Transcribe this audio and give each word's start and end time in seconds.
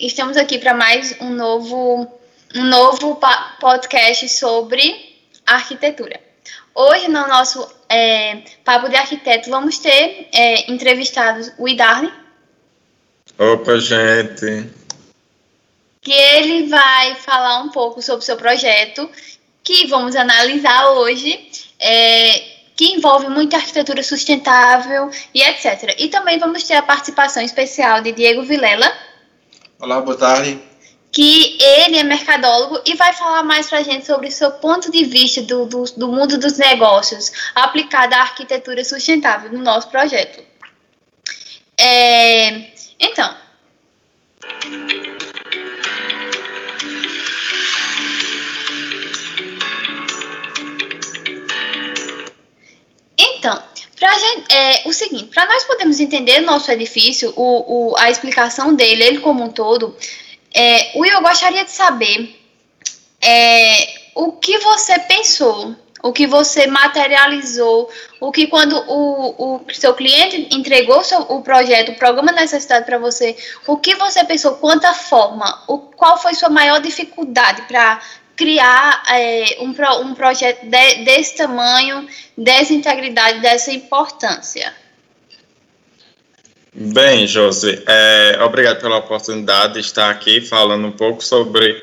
estamos 0.00 0.36
aqui 0.36 0.58
para 0.58 0.74
mais 0.74 1.16
um 1.20 1.30
novo, 1.30 2.06
um 2.54 2.64
novo 2.64 3.18
podcast 3.60 4.28
sobre 4.28 5.16
arquitetura. 5.46 6.20
Hoje, 6.74 7.08
no 7.08 7.26
nosso 7.26 7.66
é, 7.88 8.42
Papo 8.64 8.88
de 8.88 8.96
Arquiteto, 8.96 9.50
vamos 9.50 9.78
ter 9.78 10.28
é, 10.32 10.70
entrevistados 10.70 11.52
o 11.58 11.68
Idarne. 11.68 12.12
Opa, 13.38 13.78
gente! 13.78 14.70
Que 16.00 16.12
ele 16.12 16.68
vai 16.68 17.14
falar 17.16 17.62
um 17.62 17.70
pouco 17.70 18.00
sobre 18.00 18.22
o 18.22 18.26
seu 18.26 18.36
projeto, 18.36 19.10
que 19.64 19.86
vamos 19.88 20.14
analisar 20.14 20.90
hoje. 20.90 21.50
É, 21.80 22.58
que 22.78 22.94
envolve 22.94 23.28
muita 23.28 23.56
arquitetura 23.56 24.04
sustentável 24.04 25.10
e 25.34 25.42
etc. 25.42 25.96
E 25.98 26.06
também 26.06 26.38
vamos 26.38 26.62
ter 26.62 26.74
a 26.74 26.82
participação 26.82 27.42
especial 27.42 28.00
de 28.00 28.12
Diego 28.12 28.44
Vilela. 28.44 28.88
Olá, 29.80 30.00
boa 30.00 30.16
tarde. 30.16 30.60
Que 31.12 31.56
ele 31.62 31.98
é 31.98 32.02
mercadólogo 32.02 32.82
e 32.84 32.96
vai 32.96 33.12
falar 33.12 33.44
mais 33.44 33.68
para 33.68 33.78
a 33.78 33.82
gente 33.82 34.04
sobre 34.04 34.26
o 34.26 34.32
seu 34.32 34.50
ponto 34.50 34.90
de 34.90 35.04
vista 35.04 35.40
do, 35.40 35.66
do, 35.66 35.84
do 35.84 36.08
mundo 36.08 36.36
dos 36.36 36.58
negócios 36.58 37.30
aplicado 37.54 38.12
à 38.12 38.22
arquitetura 38.22 38.84
sustentável 38.84 39.52
no 39.52 39.60
nosso 39.60 39.88
projeto. 39.88 40.42
É, 41.78 42.72
então, 42.98 43.32
pra 53.98 54.18
gente, 54.18 54.54
é, 54.54 54.82
o 54.86 54.92
seguinte, 54.92 55.24
para 55.26 55.46
nós 55.46 55.64
podermos 55.64 56.00
entender 56.00 56.40
nosso 56.40 56.70
edifício, 56.70 57.32
o, 57.36 57.90
o, 57.90 57.96
a 57.96 58.10
explicação 58.10 58.74
dele, 58.74 59.02
ele 59.02 59.18
como 59.20 59.44
um 59.44 59.50
todo, 59.50 59.96
é, 60.54 60.92
Will, 60.98 61.12
eu 61.12 61.22
gostaria 61.22 61.64
de 61.64 61.70
saber 61.70 62.34
é, 63.20 64.10
o 64.14 64.32
que 64.32 64.58
você 64.58 64.98
pensou, 65.00 65.74
o 66.02 66.12
que 66.12 66.26
você 66.26 66.66
materializou, 66.66 67.90
o 68.20 68.30
que 68.30 68.46
quando 68.46 68.76
o, 68.88 69.56
o 69.56 69.74
seu 69.74 69.94
cliente 69.94 70.48
entregou 70.52 71.02
seu, 71.02 71.20
o 71.22 71.42
projeto, 71.42 71.92
o 71.92 71.96
programa 71.96 72.32
necessidade 72.32 72.86
para 72.86 72.98
você, 72.98 73.36
o 73.66 73.76
que 73.76 73.94
você 73.96 74.24
pensou, 74.24 74.54
quanta 74.56 74.94
forma, 74.94 75.62
o, 75.66 75.78
qual 75.78 76.20
foi 76.20 76.34
sua 76.34 76.48
maior 76.48 76.80
dificuldade 76.80 77.62
para 77.62 78.00
criar 78.38 79.02
é, 79.10 79.58
um, 79.60 79.74
um 80.06 80.14
projeto 80.14 80.64
de, 80.64 81.04
desse 81.04 81.36
tamanho, 81.36 82.06
dessa 82.36 82.72
integridade, 82.72 83.40
dessa 83.40 83.72
importância? 83.72 84.72
Bem, 86.72 87.26
Josi, 87.26 87.82
é, 87.86 88.38
obrigado 88.40 88.80
pela 88.80 88.98
oportunidade 88.98 89.74
de 89.74 89.80
estar 89.80 90.08
aqui 90.08 90.40
falando 90.40 90.86
um 90.86 90.92
pouco 90.92 91.22
sobre 91.24 91.80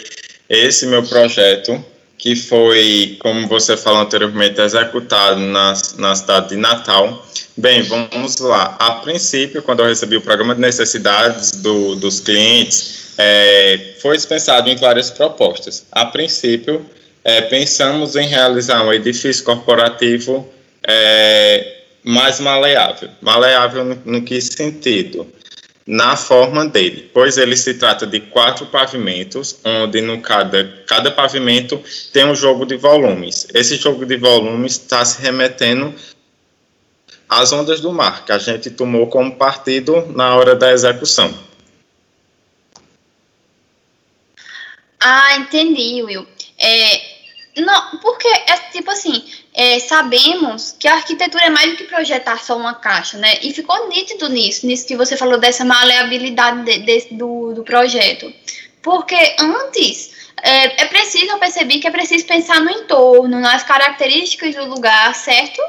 esse 0.49 0.87
meu 0.87 1.03
projeto, 1.03 1.83
que 2.17 2.35
foi, 2.35 3.17
como 3.19 3.45
você 3.47 3.75
falou 3.75 3.99
anteriormente, 3.99 4.61
executado 4.61 5.39
na, 5.39 5.73
na 5.97 6.15
cidade 6.15 6.49
de 6.49 6.55
Natal. 6.55 7.25
Bem, 7.57 7.81
vamos 7.83 8.37
lá. 8.37 8.77
A 8.79 8.91
princípio, 8.95 9.61
quando 9.61 9.81
eu 9.81 9.87
recebi 9.87 10.15
o 10.15 10.21
programa 10.21 10.55
de 10.55 10.61
necessidades 10.61 11.51
do, 11.51 11.95
dos 11.95 12.21
clientes, 12.21 13.04
é, 13.17 13.95
foi 14.01 14.15
dispensado 14.15 14.69
em 14.69 14.75
várias 14.75 15.09
propostas. 15.09 15.85
A 15.91 16.05
princípio, 16.05 16.85
é, 17.23 17.41
pensamos 17.41 18.15
em 18.15 18.27
realizar 18.27 18.83
um 18.83 18.93
edifício 18.93 19.43
corporativo 19.43 20.47
é, 20.87 21.81
mais 22.03 22.39
maleável. 22.39 23.09
Maleável 23.21 23.83
no, 23.83 24.01
no 24.05 24.21
que 24.21 24.39
sentido? 24.39 25.27
Na 25.87 26.15
forma 26.15 26.65
dele, 26.65 27.11
pois 27.13 27.37
ele 27.37 27.55
se 27.55 27.75
trata 27.75 28.07
de 28.07 28.19
quatro 28.19 28.65
pavimentos, 28.65 29.59
onde 29.63 30.01
no 30.01 30.19
cada, 30.19 30.67
cada 30.87 31.11
pavimento 31.11 31.79
tem 32.11 32.25
um 32.25 32.33
jogo 32.33 32.65
de 32.65 32.75
volumes. 32.75 33.47
Esse 33.53 33.75
jogo 33.75 34.03
de 34.03 34.17
volumes 34.17 34.73
está 34.73 35.05
se 35.05 35.21
remetendo 35.21 35.93
às 37.29 37.51
ondas 37.51 37.81
do 37.81 37.91
mar, 37.91 38.25
que 38.25 38.31
a 38.31 38.39
gente 38.39 38.71
tomou 38.71 39.07
como 39.07 39.35
partido 39.35 40.11
na 40.15 40.35
hora 40.35 40.55
da 40.55 40.71
execução. 40.71 41.31
Ah, 45.07 45.37
entendi, 45.37 46.01
Will. 46.01 46.25
É, 46.57 47.01
não, 47.57 47.99
porque 47.99 48.27
é 48.27 48.57
tipo 48.71 48.89
assim, 48.89 49.23
é, 49.53 49.77
sabemos 49.77 50.75
que 50.79 50.87
a 50.87 50.95
arquitetura 50.95 51.43
é 51.43 51.49
mais 51.51 51.69
do 51.69 51.77
que 51.77 51.83
projetar 51.83 52.43
só 52.43 52.57
uma 52.57 52.73
caixa, 52.73 53.15
né? 53.19 53.37
E 53.43 53.53
ficou 53.53 53.87
nítido 53.87 54.27
nisso, 54.27 54.65
nisso 54.65 54.87
que 54.87 54.97
você 54.97 55.15
falou 55.15 55.37
dessa 55.37 55.63
maleabilidade 55.63 56.63
de, 56.63 56.79
de, 56.79 57.13
do, 57.13 57.53
do 57.53 57.63
projeto. 57.63 58.33
Porque 58.81 59.35
antes 59.37 60.09
é, 60.41 60.81
é 60.81 60.85
preciso, 60.87 61.33
eu 61.33 61.37
percebi 61.37 61.77
que 61.77 61.87
é 61.87 61.91
preciso 61.91 62.25
pensar 62.25 62.59
no 62.61 62.71
entorno, 62.71 63.39
nas 63.39 63.61
características 63.61 64.55
do 64.55 64.65
lugar, 64.65 65.13
certo? 65.13 65.61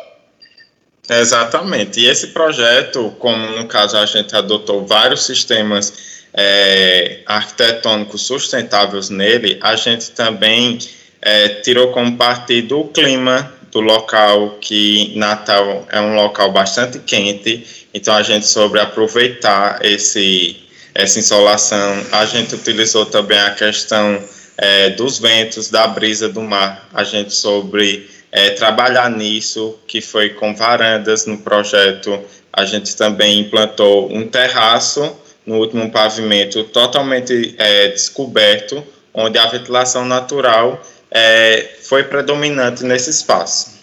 Exatamente. 1.10 2.00
E 2.00 2.06
esse 2.08 2.28
projeto, 2.28 3.14
como 3.18 3.36
no 3.50 3.68
caso 3.68 3.98
a 3.98 4.06
gente 4.06 4.34
adotou 4.34 4.86
vários 4.86 5.26
sistemas 5.26 6.15
é, 6.36 7.20
arquitetônicos 7.24 8.22
sustentáveis 8.22 9.08
nele, 9.08 9.58
a 9.62 9.74
gente 9.74 10.10
também 10.10 10.78
é, 11.22 11.48
tirou 11.48 11.88
como 11.92 12.16
partido 12.16 12.80
o 12.80 12.88
clima 12.88 13.52
do 13.72 13.80
local, 13.80 14.58
que 14.60 15.12
Natal 15.16 15.86
é 15.90 16.00
um 16.00 16.14
local 16.14 16.52
bastante 16.52 16.98
quente, 16.98 17.86
então 17.92 18.14
a 18.14 18.22
gente 18.22 18.46
sobre 18.46 18.80
aproveitar 18.80 19.78
esse, 19.82 20.56
essa 20.94 21.18
insolação, 21.18 22.06
a 22.12 22.26
gente 22.26 22.54
utilizou 22.54 23.06
também 23.06 23.38
a 23.38 23.50
questão 23.50 24.22
é, 24.58 24.90
dos 24.90 25.18
ventos, 25.18 25.70
da 25.70 25.86
brisa 25.86 26.28
do 26.28 26.42
mar, 26.42 26.88
a 26.92 27.02
gente 27.02 27.34
sobre 27.34 28.08
é, 28.30 28.50
trabalhar 28.50 29.10
nisso, 29.10 29.78
que 29.86 30.00
foi 30.00 30.30
com 30.30 30.54
varandas 30.54 31.26
no 31.26 31.38
projeto, 31.38 32.20
a 32.52 32.64
gente 32.64 32.94
também 32.96 33.40
implantou 33.40 34.10
um 34.12 34.26
terraço 34.26 35.16
no 35.46 35.58
último 35.58 35.90
pavimento 35.90 36.64
totalmente 36.64 37.54
é, 37.56 37.88
descoberto, 37.88 38.84
onde 39.14 39.38
a 39.38 39.46
ventilação 39.46 40.04
natural 40.04 40.82
é, 41.10 41.76
foi 41.82 42.04
predominante 42.04 42.84
nesse 42.84 43.10
espaço. 43.10 43.76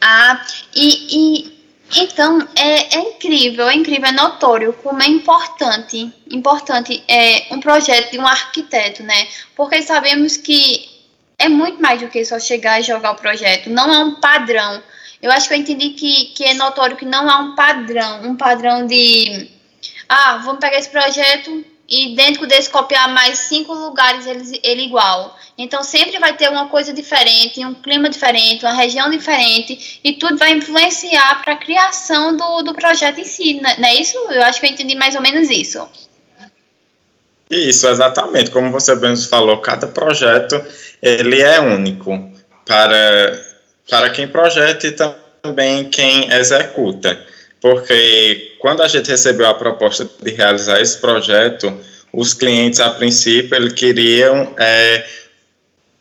Ah, 0.00 0.40
e, 0.74 1.42
e 1.44 1.58
então 1.96 2.46
é, 2.54 2.96
é, 2.96 3.00
incrível, 3.00 3.68
é 3.68 3.74
incrível, 3.74 4.08
é 4.08 4.12
notório 4.12 4.72
como 4.74 5.02
é 5.02 5.06
importante, 5.06 6.12
importante 6.30 7.02
é 7.08 7.46
um 7.50 7.60
projeto 7.60 8.12
de 8.12 8.18
um 8.18 8.26
arquiteto, 8.26 9.02
né? 9.02 9.26
Porque 9.56 9.82
sabemos 9.82 10.36
que 10.36 10.88
é 11.38 11.48
muito 11.48 11.80
mais 11.80 12.00
do 12.00 12.08
que 12.08 12.24
só 12.24 12.38
chegar 12.38 12.80
e 12.80 12.82
jogar 12.82 13.12
o 13.12 13.16
projeto, 13.16 13.70
não 13.70 13.92
é 13.92 13.98
um 13.98 14.20
padrão. 14.20 14.82
Eu 15.20 15.32
acho 15.32 15.48
que 15.48 15.54
eu 15.54 15.58
entendi 15.58 15.90
que, 15.90 16.26
que 16.26 16.44
é 16.44 16.54
notório 16.54 16.96
que 16.96 17.04
não 17.04 17.28
há 17.28 17.38
um 17.38 17.54
padrão, 17.56 18.22
um 18.22 18.36
padrão 18.36 18.86
de 18.86 19.50
ah, 20.08 20.40
vamos 20.44 20.60
pegar 20.60 20.78
esse 20.78 20.88
projeto 20.88 21.64
e 21.88 22.14
dentro 22.14 22.46
desse 22.46 22.68
copiar 22.68 23.08
mais 23.08 23.38
cinco 23.38 23.72
lugares 23.72 24.26
ele, 24.26 24.60
ele 24.62 24.82
igual. 24.82 25.36
Então 25.56 25.82
sempre 25.82 26.18
vai 26.18 26.36
ter 26.36 26.48
uma 26.48 26.68
coisa 26.68 26.92
diferente, 26.92 27.64
um 27.64 27.74
clima 27.74 28.08
diferente, 28.08 28.64
uma 28.64 28.74
região 28.74 29.10
diferente 29.10 30.00
e 30.04 30.12
tudo 30.12 30.36
vai 30.36 30.52
influenciar 30.52 31.42
para 31.42 31.54
a 31.54 31.56
criação 31.56 32.36
do, 32.36 32.62
do 32.62 32.74
projeto 32.74 33.18
em 33.18 33.24
si, 33.24 33.54
né? 33.54 33.76
não 33.78 33.88
é 33.88 33.94
isso? 33.94 34.16
Eu 34.30 34.42
acho 34.42 34.60
que 34.60 34.66
eu 34.66 34.70
entendi 34.70 34.94
mais 34.94 35.14
ou 35.14 35.22
menos 35.22 35.48
isso. 35.50 35.86
Isso, 37.50 37.88
exatamente. 37.88 38.50
Como 38.50 38.70
você 38.70 38.94
bem 38.94 39.16
falou, 39.16 39.56
cada 39.58 39.86
projeto 39.86 40.62
ele 41.00 41.40
é 41.40 41.58
único 41.58 42.30
para, 42.66 43.42
para 43.88 44.10
quem 44.10 44.28
projeta 44.28 44.86
e 44.86 44.92
também 45.42 45.88
quem 45.88 46.30
executa 46.30 47.18
porque 47.60 48.56
quando 48.58 48.82
a 48.82 48.88
gente 48.88 49.10
recebeu 49.10 49.46
a 49.46 49.54
proposta 49.54 50.08
de 50.22 50.30
realizar 50.30 50.80
esse 50.80 50.98
projeto, 50.98 51.72
os 52.12 52.34
clientes, 52.34 52.80
a 52.80 52.90
princípio, 52.90 53.54
eles 53.54 53.72
queriam 53.72 54.54
é, 54.58 55.04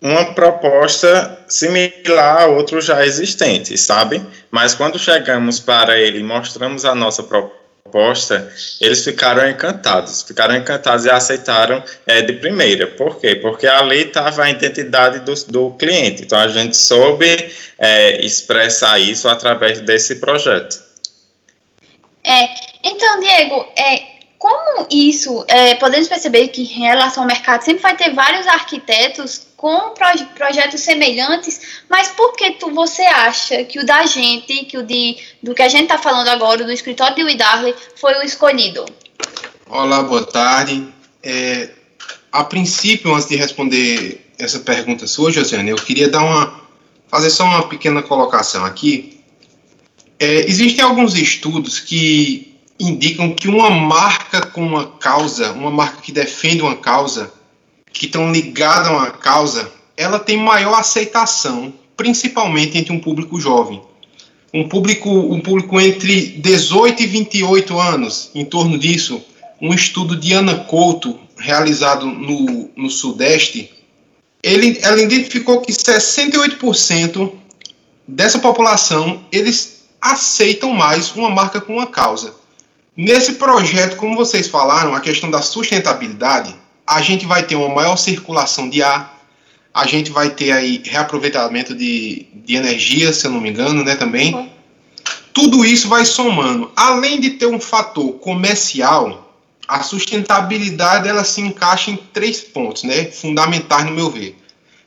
uma 0.02 0.34
proposta 0.34 1.40
similar 1.48 2.44
a 2.44 2.46
outros 2.46 2.86
já 2.86 3.06
existentes, 3.06 3.82
sabe? 3.82 4.22
Mas 4.52 4.76
quando 4.76 5.00
chegamos 5.00 5.60
para 5.60 5.98
ele 5.98 6.20
e 6.20 6.24
mostramos 6.24 6.86
a 6.86 6.94
nossa 6.94 7.24
proposta, 7.24 8.52
eles 8.80 9.04
ficaram 9.04 9.50
encantados, 9.50 10.22
ficaram 10.22 10.56
encantados 10.56 11.06
e 11.06 11.10
aceitaram 11.10 11.84
é, 12.06 12.22
de 12.22 12.34
primeira. 12.34 12.88
Por 12.88 13.20
quê? 13.20 13.36
Porque 13.36 13.66
ali 13.66 14.04
estava 14.04 14.44
a 14.44 14.50
identidade 14.50 15.20
do, 15.20 15.34
do 15.48 15.72
cliente. 15.72 16.24
Então 16.24 16.40
a 16.40 16.48
gente 16.48 16.78
soube 16.78 17.52
é, 17.80 18.24
expressar 18.24 19.00
isso 19.00 19.28
através 19.28 19.82
desse 19.82 20.16
projeto. 20.16 20.87
É, 22.28 22.54
então, 22.84 23.22
Diego, 23.22 23.66
é, 23.78 24.18
como 24.38 24.86
isso, 24.92 25.46
é, 25.48 25.76
podemos 25.76 26.10
perceber 26.10 26.50
que 26.50 26.62
em 26.62 26.66
relação 26.66 27.24
ao 27.24 27.28
mercado 27.28 27.64
sempre 27.64 27.82
vai 27.82 27.96
ter 27.96 28.14
vários 28.14 28.46
arquitetos 28.46 29.48
com 29.56 29.94
proje 29.94 30.26
projetos 30.36 30.82
semelhantes, 30.82 31.82
mas 31.90 32.10
por 32.10 32.36
que 32.36 32.52
tu, 32.52 32.70
você 32.72 33.04
acha 33.04 33.64
que 33.64 33.80
o 33.80 33.86
da 33.86 34.06
gente, 34.06 34.66
que 34.66 34.78
o 34.78 34.84
de, 34.84 35.18
do 35.42 35.56
que 35.56 35.62
a 35.62 35.70
gente 35.70 35.84
está 35.84 35.98
falando 35.98 36.28
agora, 36.28 36.66
do 36.66 36.72
escritório 36.72 37.16
de 37.16 37.24
Widarley, 37.24 37.74
foi 37.96 38.14
o 38.16 38.22
escolhido? 38.22 38.84
Olá, 39.70 40.04
boa 40.04 40.26
tarde. 40.26 40.86
É, 41.24 41.70
a 42.32 42.44
princípio, 42.44 43.14
antes 43.14 43.28
de 43.30 43.38
responder 43.38 44.30
essa 44.38 44.60
pergunta 44.60 45.08
sua, 45.08 45.32
Josiane, 45.32 45.70
eu 45.72 45.78
queria 45.78 46.10
dar 46.10 46.24
uma, 46.24 46.62
fazer 47.08 47.30
só 47.30 47.46
uma 47.46 47.70
pequena 47.70 48.04
colocação 48.04 48.66
aqui. 48.66 49.17
É, 50.20 50.50
existem 50.50 50.84
alguns 50.84 51.16
estudos 51.16 51.80
que 51.80 52.56
indicam 52.80 53.34
que 53.34 53.48
uma 53.48 53.70
marca 53.70 54.46
com 54.46 54.66
uma 54.66 54.86
causa, 54.86 55.52
uma 55.52 55.72
marca 55.72 56.02
que 56.02 56.12
defende 56.12 56.62
uma 56.62 56.76
causa, 56.76 57.32
que 57.92 58.06
estão 58.06 58.32
ligadas 58.32 58.88
a 58.88 58.92
uma 58.94 59.12
causa, 59.12 59.72
ela 59.96 60.20
tem 60.20 60.38
maior 60.38 60.80
aceitação, 60.80 61.74
principalmente 61.96 62.78
entre 62.78 62.94
um 62.94 63.00
público 63.00 63.40
jovem. 63.40 63.82
Um 64.54 64.68
público, 64.68 65.10
um 65.10 65.42
público 65.42 65.80
entre 65.80 66.38
18 66.38 67.04
e 67.04 67.08
28 67.08 67.80
anos, 67.80 68.30
em 68.34 68.46
torno 68.46 68.78
disso, 68.78 69.22
um 69.62 69.74
estudo 69.74 70.16
de 70.16 70.34
Ana 70.34 70.56
Couto, 70.56 71.20
realizado 71.38 72.06
no, 72.06 72.70
no 72.76 72.90
Sudeste, 72.90 73.72
ele, 74.42 74.80
ela 74.82 75.02
identificou 75.02 75.62
que 75.62 75.72
68% 75.72 77.32
dessa 78.08 78.40
população, 78.40 79.26
eles 79.32 79.77
aceitam 80.02 80.72
mais 80.74 81.12
uma 81.16 81.30
marca 81.30 81.60
com 81.60 81.74
uma 81.74 81.88
causa. 81.88 82.34
Nesse 82.96 83.34
projeto, 83.34 83.96
como 83.96 84.16
vocês 84.16 84.48
falaram, 84.48 84.96
a 84.96 85.00
questão 85.00 85.30
da 85.30 85.42
sustentabilidade, 85.42 86.56
a 86.86 87.02
gente 87.02 87.26
vai 87.26 87.44
ter 87.44 87.56
uma 87.56 87.70
maior 87.70 87.96
circulação 87.96 88.70
de 88.70 88.82
ar, 88.82 89.18
a 89.74 89.86
gente 89.86 90.10
vai 90.10 90.32
ter 90.32 90.52
aí 90.52 90.82
reaproveitamento 90.84 91.76
de, 91.76 92.26
de 92.34 92.56
energia, 92.56 93.14
se 93.14 93.28
eu 93.28 93.32
não 93.32 93.40
me 93.40 93.50
engano, 93.50 93.84
né, 93.84 93.96
também. 93.96 94.34
Uhum. 94.34 94.50
Tudo 95.32 95.64
isso 95.64 95.88
vai 95.88 96.04
somando. 96.06 96.72
Além 96.76 97.20
de 97.20 97.32
ter 97.32 97.46
um 97.46 97.60
fator 97.60 98.14
comercial, 98.14 99.32
a 99.68 99.84
sustentabilidade 99.84 101.08
ela 101.08 101.24
se 101.24 101.42
encaixa 101.42 101.92
em 101.92 101.98
três 101.98 102.42
pontos, 102.42 102.84
né, 102.84 103.06
fundamentais 103.06 103.86
no 103.86 103.92
meu 103.92 104.10
ver, 104.10 104.36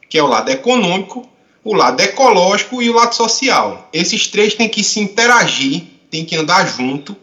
que 0.08 0.18
é 0.18 0.22
o 0.22 0.26
lado 0.26 0.50
econômico, 0.50 1.28
o 1.62 1.74
lado 1.74 2.00
ecológico 2.00 2.82
e 2.82 2.90
o 2.90 2.94
lado 2.94 3.14
social. 3.14 3.88
Esses 3.92 4.26
três 4.26 4.54
têm 4.54 4.68
que 4.68 4.82
se 4.82 5.00
interagir, 5.00 5.84
têm 6.10 6.24
que 6.24 6.36
andar 6.36 6.66
junto 6.66 7.16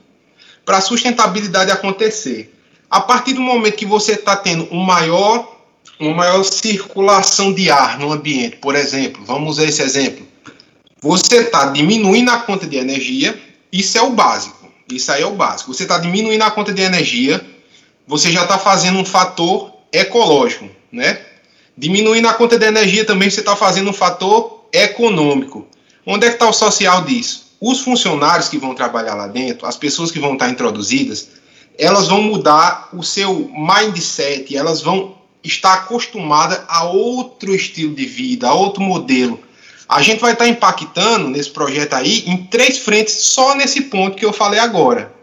para 0.65 0.77
a 0.77 0.81
sustentabilidade 0.81 1.71
acontecer. 1.71 2.53
A 2.89 3.01
partir 3.01 3.33
do 3.33 3.41
momento 3.41 3.75
que 3.75 3.85
você 3.85 4.13
está 4.13 4.35
tendo 4.35 4.67
um 4.71 4.81
maior, 4.81 5.57
uma 5.99 6.13
maior 6.13 6.43
circulação 6.43 7.53
de 7.53 7.69
ar 7.69 7.99
no 7.99 8.11
ambiente, 8.11 8.57
por 8.57 8.75
exemplo, 8.75 9.23
vamos 9.25 9.57
usar 9.57 9.65
esse 9.65 9.81
exemplo, 9.81 10.25
você 11.01 11.37
está 11.37 11.65
diminuindo 11.65 12.31
a 12.31 12.39
conta 12.39 12.65
de 12.65 12.77
energia, 12.77 13.39
isso 13.71 13.97
é 13.97 14.01
o 14.01 14.11
básico. 14.11 14.67
Isso 14.91 15.11
aí 15.11 15.21
é 15.21 15.25
o 15.25 15.35
básico. 15.35 15.73
Você 15.73 15.83
está 15.83 15.97
diminuindo 15.97 16.43
a 16.43 16.51
conta 16.51 16.73
de 16.73 16.81
energia, 16.81 17.45
você 18.07 18.31
já 18.31 18.43
está 18.43 18.57
fazendo 18.57 18.97
um 18.97 19.05
fator 19.05 19.73
ecológico, 19.91 20.69
né? 20.91 21.19
Diminuindo 21.77 22.27
a 22.27 22.33
conta 22.33 22.57
de 22.57 22.65
energia 22.65 23.05
também 23.05 23.29
você 23.29 23.41
está 23.41 23.55
fazendo 23.55 23.89
um 23.89 23.93
fator 23.93 24.65
econômico. 24.73 25.67
Onde 26.05 26.25
é 26.25 26.29
que 26.29 26.35
está 26.35 26.49
o 26.49 26.53
social 26.53 27.03
disso? 27.03 27.47
os 27.59 27.79
funcionários 27.81 28.49
que 28.49 28.57
vão 28.57 28.75
trabalhar 28.75 29.15
lá 29.15 29.27
dentro, 29.27 29.67
as 29.67 29.77
pessoas 29.77 30.11
que 30.11 30.19
vão 30.19 30.33
estar 30.33 30.49
introduzidas, 30.49 31.29
elas 31.77 32.07
vão 32.07 32.21
mudar 32.21 32.89
o 32.93 33.03
seu 33.03 33.51
mindset, 33.53 34.55
elas 34.55 34.81
vão 34.81 35.15
estar 35.43 35.73
acostumadas 35.73 36.59
a 36.67 36.83
outro 36.85 37.53
estilo 37.53 37.93
de 37.93 38.05
vida, 38.05 38.47
a 38.47 38.53
outro 38.53 38.81
modelo. 38.81 39.39
A 39.87 40.01
gente 40.01 40.19
vai 40.19 40.33
estar 40.33 40.47
impactando 40.47 41.29
nesse 41.29 41.49
projeto 41.49 41.93
aí 41.93 42.23
em 42.27 42.45
três 42.45 42.79
frentes, 42.79 43.13
só 43.13 43.55
nesse 43.55 43.83
ponto 43.83 44.17
que 44.17 44.25
eu 44.25 44.33
falei 44.33 44.59
agora. 44.59 45.13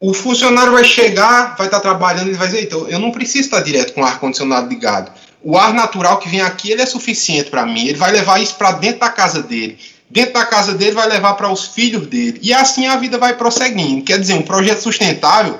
O 0.00 0.14
funcionário 0.14 0.72
vai 0.72 0.84
chegar, 0.84 1.56
vai 1.56 1.66
estar 1.66 1.80
trabalhando, 1.80 2.28
ele 2.28 2.36
vai 2.36 2.48
dizer, 2.48 2.62
então, 2.62 2.88
eu 2.88 2.98
não 2.98 3.10
preciso 3.10 3.44
estar 3.44 3.60
direto 3.60 3.94
com 3.94 4.04
ar-condicionado 4.04 4.68
ligado. 4.68 5.12
O 5.44 5.58
ar 5.58 5.74
natural 5.74 6.18
que 6.18 6.28
vem 6.28 6.40
aqui, 6.40 6.70
ele 6.70 6.82
é 6.82 6.86
suficiente 6.86 7.50
para 7.50 7.66
mim. 7.66 7.86
Ele 7.88 7.98
vai 7.98 8.12
levar 8.12 8.40
isso 8.40 8.54
para 8.54 8.72
dentro 8.72 9.00
da 9.00 9.10
casa 9.10 9.42
dele 9.42 9.78
dentro 10.12 10.34
da 10.34 10.44
casa 10.44 10.74
dele 10.74 10.92
vai 10.92 11.08
levar 11.08 11.34
para 11.34 11.50
os 11.50 11.64
filhos 11.68 12.06
dele. 12.06 12.38
E 12.42 12.52
assim 12.52 12.86
a 12.86 12.96
vida 12.96 13.16
vai 13.16 13.34
prosseguindo. 13.34 14.04
Quer 14.04 14.20
dizer, 14.20 14.34
um 14.34 14.42
projeto 14.42 14.82
sustentável, 14.82 15.58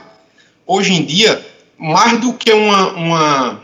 hoje 0.67 0.93
em 0.93 1.03
dia, 1.03 1.45
mais 1.79 2.21
do 2.21 2.35
que 2.35 2.53
uma, 2.53 2.93
uma, 2.93 3.63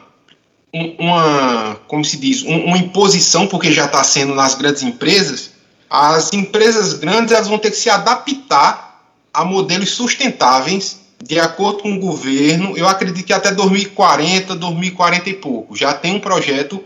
uma 0.99 1.81
como 1.87 2.03
se 2.03 2.17
diz, 2.17 2.43
uma 2.43 2.79
imposição, 2.79 3.47
porque 3.47 3.71
já 3.71 3.85
está 3.85 4.03
sendo 4.03 4.35
nas 4.35 4.55
grandes 4.55 4.83
empresas, 4.83 5.51
as 5.91 6.33
empresas 6.33 6.95
grandes 6.95 7.33
elas 7.33 7.49
vão 7.49 7.59
ter 7.59 7.71
que 7.71 7.77
se 7.77 7.91
adaptar 7.91 9.05
a 9.33 9.45
modelos 9.45 9.91
sustentáveis 9.91 11.01
de 11.23 11.39
acordo 11.39 11.83
com 11.83 11.93
o 11.93 11.99
governo. 11.99 12.77
Eu 12.77 12.89
acredito 12.89 13.27
que 13.27 13.33
até 13.33 13.51
2040, 13.51 14.55
2040 14.55 15.31
e 15.31 15.35
pouco, 15.35 15.77
já 15.77 15.93
tem 15.93 16.15
um 16.15 16.21
projeto 16.21 16.83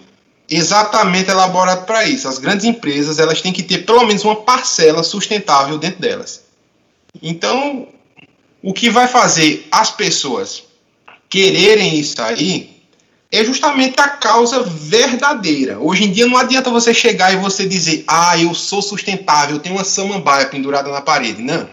exatamente 0.48 1.30
elaborado 1.30 1.86
para 1.86 2.06
isso. 2.06 2.28
As 2.28 2.38
grandes 2.38 2.64
empresas 2.64 3.18
elas 3.18 3.40
têm 3.40 3.52
que 3.52 3.62
ter 3.62 3.84
pelo 3.84 4.04
menos 4.06 4.24
uma 4.24 4.36
parcela 4.36 5.02
sustentável 5.02 5.78
dentro 5.78 6.00
delas. 6.00 6.42
Então, 7.22 7.88
o 8.62 8.72
que 8.72 8.90
vai 8.90 9.06
fazer 9.06 9.66
as 9.70 9.90
pessoas 9.90 10.64
quererem 11.28 11.98
isso 11.98 12.20
aí 12.20 12.72
é 13.30 13.42
justamente 13.42 13.98
a 13.98 14.08
causa 14.08 14.62
verdadeira. 14.62 15.78
Hoje 15.78 16.04
em 16.04 16.12
dia 16.12 16.26
não 16.26 16.36
adianta 16.36 16.70
você 16.70 16.92
chegar 16.92 17.32
e 17.32 17.36
você 17.36 17.66
dizer, 17.66 18.04
ah, 18.06 18.38
eu 18.38 18.54
sou 18.54 18.82
sustentável, 18.82 19.56
eu 19.56 19.60
tenho 19.60 19.74
uma 19.74 19.84
samambaia 19.84 20.46
pendurada 20.46 20.90
na 20.90 21.00
parede. 21.00 21.42
Não. 21.42 21.66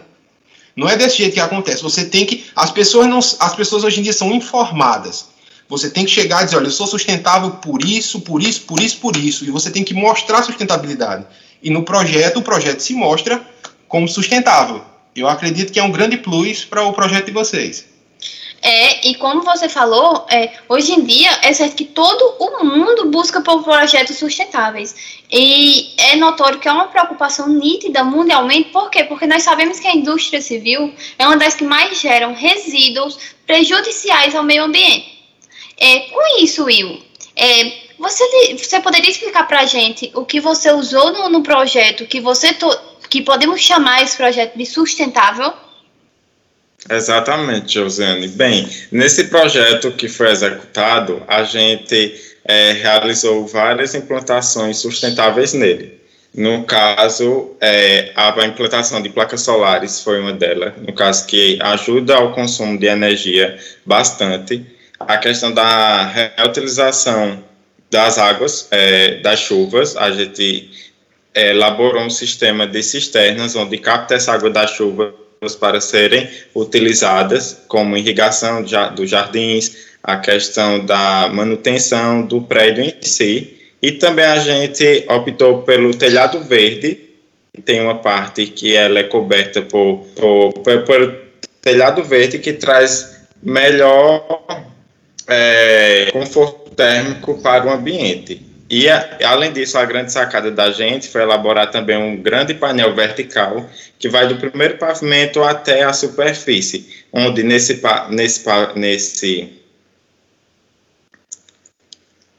Não 0.76 0.88
é 0.88 0.96
desse 0.96 1.18
jeito 1.18 1.34
que 1.34 1.40
acontece. 1.40 1.82
Você 1.82 2.04
tem 2.04 2.24
que. 2.24 2.44
As 2.54 2.70
pessoas, 2.70 3.06
não, 3.06 3.18
as 3.18 3.54
pessoas 3.54 3.84
hoje 3.84 4.00
em 4.00 4.02
dia 4.02 4.12
são 4.12 4.32
informadas. 4.32 5.28
Você 5.68 5.88
tem 5.88 6.04
que 6.04 6.10
chegar 6.10 6.42
e 6.42 6.44
dizer, 6.46 6.56
olha, 6.56 6.66
eu 6.66 6.70
sou 6.72 6.86
sustentável 6.86 7.50
por 7.52 7.84
isso, 7.84 8.20
por 8.20 8.42
isso, 8.42 8.62
por 8.62 8.80
isso, 8.80 8.96
por 8.98 9.16
isso. 9.16 9.44
E 9.44 9.50
você 9.50 9.70
tem 9.70 9.84
que 9.84 9.94
mostrar 9.94 10.42
sustentabilidade. 10.42 11.24
E 11.62 11.70
no 11.70 11.84
projeto, 11.84 12.38
o 12.38 12.42
projeto 12.42 12.80
se 12.80 12.92
mostra 12.92 13.40
como 13.86 14.08
sustentável. 14.08 14.82
Eu 15.14 15.28
acredito 15.28 15.72
que 15.72 15.78
é 15.78 15.82
um 15.82 15.92
grande 15.92 16.16
plus 16.16 16.64
para 16.64 16.82
o 16.82 16.92
projeto 16.92 17.26
de 17.26 17.32
vocês. 17.32 17.84
É, 18.62 19.08
e 19.08 19.14
como 19.14 19.42
você 19.42 19.70
falou, 19.70 20.26
é, 20.30 20.52
hoje 20.68 20.92
em 20.92 21.02
dia 21.02 21.30
é 21.42 21.52
certo 21.52 21.76
que 21.76 21.84
todo 21.86 22.22
o 22.38 22.64
mundo 22.64 23.06
busca 23.06 23.40
por 23.40 23.62
projetos 23.62 24.18
sustentáveis. 24.18 24.94
E 25.30 25.94
é 25.96 26.16
notório 26.16 26.58
que 26.58 26.68
é 26.68 26.72
uma 26.72 26.88
preocupação 26.88 27.48
nítida 27.48 28.04
mundialmente, 28.04 28.68
por 28.70 28.90
quê? 28.90 29.04
Porque 29.04 29.26
nós 29.26 29.42
sabemos 29.42 29.80
que 29.80 29.88
a 29.88 29.94
indústria 29.94 30.42
civil 30.42 30.92
é 31.18 31.26
uma 31.26 31.38
das 31.38 31.54
que 31.54 31.64
mais 31.64 31.98
geram 32.00 32.34
resíduos 32.34 33.18
prejudiciais 33.46 34.34
ao 34.34 34.44
meio 34.44 34.64
ambiente. 34.64 35.18
É, 35.78 36.00
com 36.00 36.42
isso, 36.42 36.64
Will, 36.64 37.02
é, 37.34 37.72
você, 37.98 38.54
você 38.56 38.80
poderia 38.80 39.10
explicar 39.10 39.48
para 39.48 39.60
a 39.60 39.66
gente 39.66 40.10
o 40.14 40.24
que 40.26 40.40
você 40.40 40.70
usou 40.70 41.12
no, 41.12 41.28
no 41.30 41.42
projeto 41.42 42.06
que 42.06 42.20
você 42.20 42.52
to, 42.52 42.70
que 43.08 43.22
podemos 43.22 43.60
chamar 43.60 44.02
esse 44.02 44.16
projeto 44.16 44.56
de 44.56 44.66
sustentável? 44.66 45.52
Exatamente, 46.88 47.74
Josiane. 47.74 48.28
Bem, 48.28 48.68
nesse 48.90 49.24
projeto 49.24 49.92
que 49.92 50.08
foi 50.08 50.30
executado, 50.30 51.22
a 51.28 51.42
gente 51.42 52.14
é, 52.44 52.72
realizou 52.72 53.46
várias 53.46 53.94
implantações 53.94 54.78
sustentáveis 54.78 55.52
nele. 55.52 56.00
No 56.34 56.62
caso, 56.64 57.56
é, 57.60 58.12
a 58.14 58.32
implantação 58.46 59.02
de 59.02 59.08
placas 59.08 59.42
solares 59.42 60.00
foi 60.00 60.20
uma 60.20 60.32
delas, 60.32 60.74
no 60.80 60.92
caso 60.92 61.26
que 61.26 61.58
ajuda 61.60 62.14
ao 62.14 62.32
consumo 62.32 62.78
de 62.78 62.86
energia 62.86 63.58
bastante 63.84 64.64
a 65.00 65.16
questão 65.16 65.52
da 65.52 66.06
reutilização 66.36 67.42
das 67.90 68.18
águas, 68.18 68.68
é, 68.70 69.16
das 69.16 69.40
chuvas, 69.40 69.96
a 69.96 70.10
gente 70.10 70.70
é, 71.34 71.50
elaborou 71.50 72.02
um 72.02 72.10
sistema 72.10 72.66
de 72.66 72.82
cisternas 72.82 73.56
onde 73.56 73.78
capta 73.78 74.14
essa 74.14 74.32
água 74.32 74.50
das 74.50 74.70
chuvas 74.70 75.12
para 75.58 75.80
serem 75.80 76.28
utilizadas 76.54 77.62
como 77.66 77.96
irrigação 77.96 78.62
dos 78.62 79.08
jardins, 79.08 79.88
a 80.02 80.18
questão 80.18 80.84
da 80.84 81.30
manutenção 81.32 82.22
do 82.22 82.42
prédio 82.42 82.84
em 82.84 82.94
si, 83.00 83.56
e 83.80 83.92
também 83.92 84.26
a 84.26 84.38
gente 84.38 85.06
optou 85.08 85.62
pelo 85.62 85.94
telhado 85.94 86.40
verde, 86.40 87.08
tem 87.64 87.80
uma 87.80 87.94
parte 87.94 88.46
que 88.46 88.76
ela 88.76 88.98
é 88.98 89.02
coberta 89.04 89.62
por, 89.62 90.04
por, 90.14 90.52
por, 90.52 90.82
por 90.84 91.18
telhado 91.62 92.04
verde 92.04 92.38
que 92.38 92.52
traz 92.52 93.26
melhor 93.42 94.44
é, 95.26 96.10
conforto 96.12 96.70
térmico 96.74 97.40
para 97.40 97.66
o 97.66 97.70
ambiente. 97.70 98.49
E, 98.70 98.88
além 99.24 99.52
disso, 99.52 99.76
a 99.76 99.84
grande 99.84 100.12
sacada 100.12 100.48
da 100.48 100.70
gente 100.70 101.08
foi 101.08 101.22
elaborar 101.22 101.72
também 101.72 101.96
um 101.96 102.16
grande 102.16 102.54
painel 102.54 102.94
vertical 102.94 103.68
que 103.98 104.08
vai 104.08 104.28
do 104.28 104.36
primeiro 104.36 104.78
pavimento 104.78 105.42
até 105.42 105.82
a 105.82 105.92
superfície, 105.92 107.04
onde 107.12 107.42
nesse, 107.42 107.82
nesse, 108.10 108.44
nesse, 108.76 109.52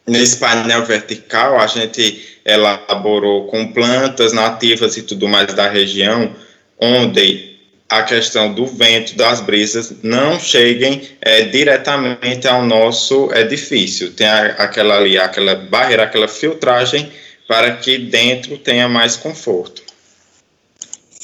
nesse 0.07 0.37
painel 0.37 0.85
vertical 0.85 1.59
a 1.59 1.67
gente 1.67 2.39
elaborou 2.45 3.47
com 3.47 3.73
plantas 3.73 4.31
nativas 4.31 4.95
e 4.95 5.03
tudo 5.03 5.27
mais 5.27 5.53
da 5.53 5.67
região, 5.67 6.33
onde 6.79 7.50
a 7.91 8.03
questão 8.03 8.53
do 8.53 8.65
vento, 8.65 9.15
das 9.15 9.41
brisas, 9.41 9.93
não 10.01 10.39
cheguem 10.39 11.09
é, 11.19 11.41
diretamente 11.41 12.47
ao 12.47 12.63
nosso 12.63 13.29
edifício. 13.33 14.11
Tem 14.11 14.25
a, 14.25 14.45
aquela 14.59 14.95
ali, 14.95 15.17
aquela 15.17 15.55
barreira, 15.55 16.03
aquela 16.03 16.29
filtragem 16.29 17.11
para 17.45 17.75
que 17.75 17.97
dentro 17.97 18.57
tenha 18.57 18.87
mais 18.87 19.17
conforto. 19.17 19.83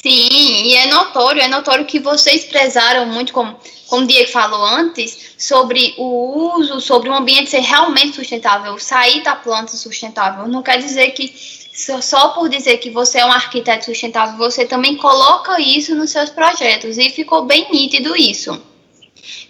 Sim, 0.02 0.28
e 0.30 0.76
é 0.76 0.88
notório, 0.88 1.40
é 1.40 1.48
notório 1.48 1.86
que 1.86 1.98
vocês 2.00 2.44
prezaram 2.44 3.06
muito, 3.06 3.32
como, 3.32 3.58
como 3.86 4.04
o 4.04 4.06
Diego 4.06 4.30
falou 4.30 4.62
antes, 4.62 5.34
sobre 5.38 5.94
o 5.96 6.54
uso, 6.54 6.82
sobre 6.82 7.08
o 7.08 7.14
ambiente 7.14 7.48
ser 7.48 7.60
realmente 7.60 8.14
sustentável, 8.14 8.78
sair 8.78 9.22
da 9.22 9.34
planta 9.34 9.72
sustentável. 9.72 10.46
Não 10.46 10.62
quer 10.62 10.78
dizer 10.78 11.12
que 11.12 11.34
só 12.00 12.30
por 12.30 12.48
dizer 12.48 12.78
que 12.78 12.90
você 12.90 13.18
é 13.18 13.24
um 13.24 13.30
arquiteto 13.30 13.84
sustentável, 13.84 14.36
você 14.36 14.66
também 14.66 14.96
coloca 14.96 15.60
isso 15.60 15.94
nos 15.94 16.10
seus 16.10 16.28
projetos 16.30 16.98
e 16.98 17.08
ficou 17.10 17.44
bem 17.44 17.70
nítido 17.70 18.16
isso. 18.16 18.60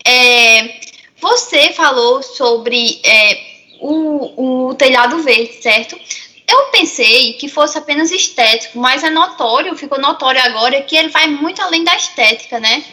É, 0.04 0.80
você 1.20 1.72
falou 1.72 2.22
sobre 2.22 3.00
é, 3.02 3.40
o, 3.80 4.68
o 4.68 4.74
telhado 4.74 5.22
verde, 5.22 5.62
certo? 5.62 5.98
Eu 6.46 6.66
pensei 6.66 7.34
que 7.34 7.48
fosse 7.48 7.78
apenas 7.78 8.10
estético, 8.10 8.78
mas 8.78 9.02
é 9.02 9.10
notório, 9.10 9.76
ficou 9.76 9.98
notório 9.98 10.40
agora 10.42 10.82
que 10.82 10.96
ele 10.96 11.08
vai 11.08 11.26
muito 11.26 11.62
além 11.62 11.82
da 11.82 11.94
estética, 11.96 12.60
né? 12.60 12.84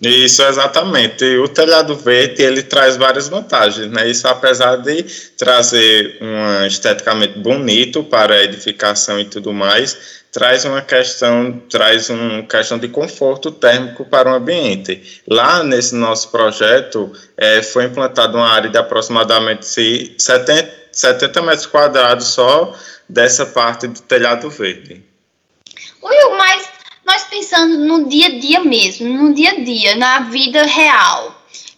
Isso, 0.00 0.42
exatamente. 0.42 1.24
O 1.38 1.48
telhado 1.48 1.96
verde, 1.96 2.42
ele 2.42 2.62
traz 2.62 2.96
várias 2.96 3.28
vantagens, 3.28 3.90
né? 3.90 4.08
Isso 4.08 4.28
apesar 4.28 4.76
de 4.76 5.02
trazer 5.38 6.18
um 6.20 6.66
esteticamente 6.66 7.38
bonito 7.38 8.04
para 8.04 8.34
a 8.34 8.42
edificação 8.42 9.18
e 9.18 9.24
tudo 9.24 9.54
mais, 9.54 10.16
traz 10.30 10.66
uma 10.66 10.82
questão, 10.82 11.62
traz 11.70 12.10
uma 12.10 12.42
questão 12.42 12.78
de 12.78 12.88
conforto 12.88 13.50
térmico 13.50 14.04
para 14.04 14.30
o 14.30 14.34
ambiente. 14.34 15.22
Lá 15.26 15.62
nesse 15.62 15.94
nosso 15.94 16.30
projeto, 16.30 17.10
é, 17.34 17.62
foi 17.62 17.86
implantada 17.86 18.36
uma 18.36 18.48
área 18.48 18.68
de 18.68 18.76
aproximadamente 18.76 19.64
70, 19.64 20.70
70 20.92 21.42
metros 21.42 21.64
quadrados 21.64 22.26
só 22.26 22.74
dessa 23.08 23.46
parte 23.46 23.86
do 23.86 24.00
telhado 24.02 24.50
verde. 24.50 25.02
Will, 26.02 26.36
mas 26.36 26.75
pensando 27.24 27.78
no 27.78 28.08
dia 28.08 28.26
a 28.26 28.38
dia 28.38 28.60
mesmo, 28.60 29.08
no 29.08 29.34
dia 29.34 29.50
a 29.50 29.60
dia, 29.60 29.96
na 29.96 30.20
vida 30.20 30.62
real, 30.64 31.34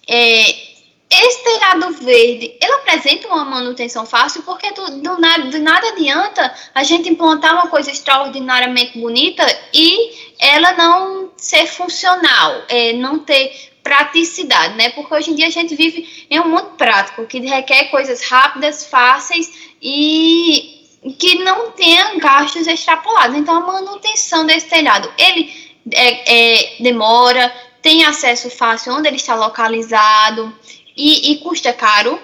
é, 0.07 0.69
esse 1.11 1.43
telhado 1.43 1.91
verde, 1.93 2.55
ele 2.61 2.73
apresenta 2.73 3.29
uma 3.29 3.45
manutenção 3.45 4.05
fácil, 4.05 4.43
porque 4.43 4.71
do, 4.73 5.01
do, 5.01 5.19
nada, 5.19 5.45
do 5.45 5.59
nada 5.59 5.89
adianta 5.89 6.55
a 6.75 6.83
gente 6.83 7.09
implantar 7.09 7.55
uma 7.55 7.69
coisa 7.69 7.91
extraordinariamente 7.91 8.99
bonita 8.99 9.45
e 9.73 10.13
ela 10.39 10.73
não 10.73 11.31
ser 11.37 11.67
funcional, 11.67 12.63
é, 12.69 12.93
não 12.93 13.19
ter 13.21 13.71
praticidade, 13.83 14.75
né? 14.77 14.91
Porque 14.91 15.15
hoje 15.15 15.31
em 15.31 15.35
dia 15.35 15.47
a 15.47 15.51
gente 15.51 15.75
vive 15.75 16.27
em 16.29 16.39
um 16.41 16.49
mundo 16.49 16.73
prático, 16.77 17.25
que 17.25 17.41
requer 17.41 17.85
coisas 17.85 18.23
rápidas, 18.29 18.85
fáceis 18.85 19.51
e 19.81 20.78
que 21.13 21.43
não 21.43 21.71
tenha 21.73 22.15
gastos 22.17 22.67
extrapolados. 22.67 23.37
Então, 23.37 23.57
a 23.57 23.61
manutenção 23.61 24.47
desse 24.47 24.67
telhado, 24.67 25.13
ele 25.19 25.53
é, 25.93 26.77
é, 26.77 26.83
demora, 26.83 27.53
tem 27.81 28.05
acesso 28.05 28.51
fácil 28.51 28.95
onde 28.95 29.09
ele 29.09 29.17
está 29.17 29.35
localizado 29.35 30.53
e, 30.97 31.33
e 31.33 31.39
custa 31.39 31.73
caro. 31.73 32.19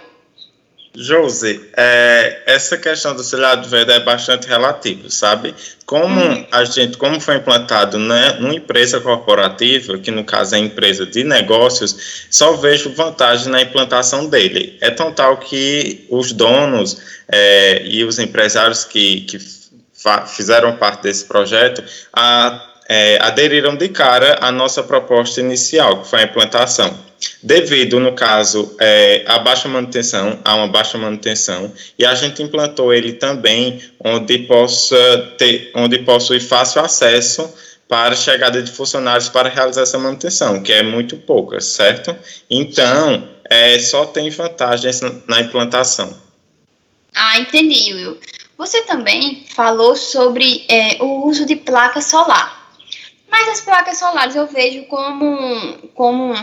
Josi, 0.96 1.60
é, 1.76 2.42
essa 2.46 2.78
questão 2.78 3.16
do 3.16 3.28
telhado 3.28 3.68
verde 3.68 3.90
é 3.90 4.00
bastante 4.00 4.46
relativa, 4.46 5.10
sabe? 5.10 5.52
Como 5.84 6.20
uhum. 6.20 6.46
a 6.52 6.64
gente, 6.64 6.96
como 6.96 7.20
foi 7.20 7.36
implantado 7.36 7.98
né, 7.98 8.36
numa 8.38 8.54
empresa 8.54 9.00
corporativa, 9.00 9.98
que 9.98 10.12
no 10.12 10.22
caso 10.22 10.54
é 10.54 10.58
empresa 10.58 11.04
de 11.04 11.24
negócios, 11.24 12.26
só 12.30 12.52
vejo 12.52 12.94
vantagem 12.94 13.50
na 13.50 13.60
implantação 13.62 14.26
dele. 14.26 14.78
É 14.80 14.88
tão 14.88 15.12
tal 15.12 15.38
que 15.38 16.06
os 16.08 16.32
donos 16.32 16.98
é, 17.28 17.82
e 17.84 18.04
os 18.04 18.20
empresários 18.20 18.84
que, 18.84 19.22
que 19.22 19.38
fizeram 20.28 20.76
parte 20.76 21.02
desse 21.02 21.24
projeto 21.24 21.82
a, 22.12 22.70
é, 22.88 23.18
aderiram 23.20 23.74
de 23.74 23.88
cara 23.88 24.38
à 24.40 24.52
nossa 24.52 24.82
proposta 24.82 25.40
inicial, 25.40 26.02
que 26.02 26.08
foi 26.08 26.20
a 26.20 26.24
implantação. 26.24 26.96
Devido, 27.43 28.00
no 28.00 28.14
caso, 28.14 28.75
é, 28.81 29.25
baixa 29.43 29.69
manutenção, 29.69 30.38
a 30.45 30.54
uma 30.57 30.69
baixa 30.69 30.97
manutenção, 30.99 31.73
e 31.99 32.04
a 32.04 32.14
gente 32.14 32.43
implantou 32.43 32.93
ele 32.93 33.12
também 33.12 33.83
onde 34.02 34.38
possa 34.40 35.35
ter, 35.38 35.71
onde 35.75 35.99
possui 35.99 36.40
fácil 36.40 36.81
acesso 36.81 37.52
para 37.88 38.16
chegada 38.16 38.62
de 38.62 38.73
funcionários 38.73 39.28
para 39.28 39.49
realizar 39.49 39.83
essa 39.83 39.99
manutenção, 39.99 40.62
que 40.62 40.73
é 40.73 40.83
muito 40.83 41.16
pouca, 41.16 41.61
certo? 41.61 42.16
Então, 42.50 43.28
é, 43.45 43.78
só 43.78 44.07
tem 44.07 44.31
vantagens 44.31 45.00
na 45.28 45.40
implantação. 45.40 46.16
Ah, 47.14 47.38
entendi, 47.38 47.93
Will. 47.95 48.19
Você 48.57 48.83
também 48.83 49.45
falou 49.54 49.97
sobre 49.97 50.64
é, 50.69 51.02
o 51.02 51.26
uso 51.26 51.45
de 51.45 51.57
placa 51.57 52.00
solar. 52.00 52.64
Mas 53.31 53.49
as 53.49 53.61
placas 53.61 53.99
solares 53.99 54.37
eu 54.37 54.47
vejo 54.47 54.85
como, 54.85 55.78
como 55.95 56.35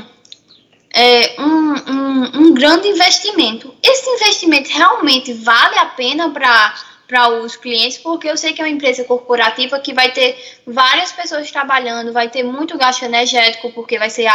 é, 0.93 1.35
um, 1.39 1.73
um, 1.73 2.37
um 2.41 2.53
grande 2.53 2.87
investimento. 2.87 3.73
Esse 3.81 4.09
investimento 4.09 4.69
realmente 4.69 5.33
vale 5.33 5.77
a 5.77 5.85
pena 5.85 6.29
para 6.29 7.29
os 7.43 7.55
clientes, 7.55 7.97
porque 7.97 8.27
eu 8.27 8.37
sei 8.37 8.53
que 8.53 8.61
é 8.61 8.65
uma 8.65 8.71
empresa 8.71 9.03
corporativa 9.03 9.79
que 9.79 9.93
vai 9.93 10.11
ter 10.11 10.37
várias 10.65 11.11
pessoas 11.11 11.49
trabalhando, 11.51 12.13
vai 12.13 12.29
ter 12.29 12.43
muito 12.43 12.77
gasto 12.77 13.03
energético, 13.03 13.71
porque 13.71 13.97
vai 13.97 14.09
ser, 14.09 14.27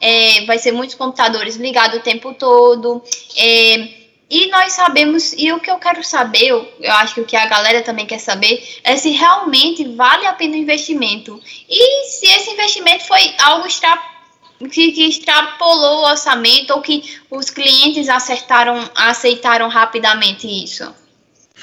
é, 0.00 0.44
vai 0.46 0.58
ser 0.58 0.72
muitos 0.72 0.94
computadores 0.94 1.56
ligados 1.56 1.98
o 1.98 2.02
tempo 2.02 2.34
todo. 2.34 3.02
É, 3.36 4.00
e 4.30 4.46
nós 4.46 4.74
sabemos, 4.74 5.32
e 5.32 5.52
o 5.52 5.58
que 5.58 5.68
eu 5.68 5.76
quero 5.78 6.04
saber, 6.04 6.46
eu, 6.46 6.72
eu, 6.80 6.92
acho 6.92 7.14
que 7.14 7.20
o 7.20 7.26
que 7.26 7.36
a 7.36 7.46
galera 7.46 7.82
também 7.82 8.06
quer 8.06 8.20
saber, 8.20 8.64
é 8.84 8.96
se 8.96 9.10
realmente 9.10 9.84
vale 9.96 10.24
a 10.24 10.32
pena 10.32 10.54
o 10.54 10.58
investimento. 10.58 11.40
E 11.68 12.04
se 12.04 12.26
esse 12.26 12.50
investimento 12.50 13.08
foi 13.08 13.34
algo 13.42 13.66
extra, 13.66 14.00
que, 14.68 14.92
que 14.92 15.06
extrapolou 15.06 16.00
o 16.00 16.10
orçamento 16.10 16.72
ou 16.72 16.82
que 16.82 17.18
os 17.30 17.48
clientes 17.48 18.08
acertaram, 18.08 18.90
aceitaram 18.94 19.68
rapidamente 19.68 20.46
isso. 20.46 20.92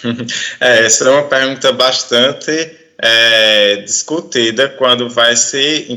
É, 0.59 0.85
essa 0.85 1.05
é 1.05 1.09
uma 1.09 1.23
pergunta 1.23 1.71
bastante 1.71 2.51
é, 2.99 3.77
discutida 3.77 4.69
quando 4.69 5.09
vai 5.09 5.35
se 5.35 5.87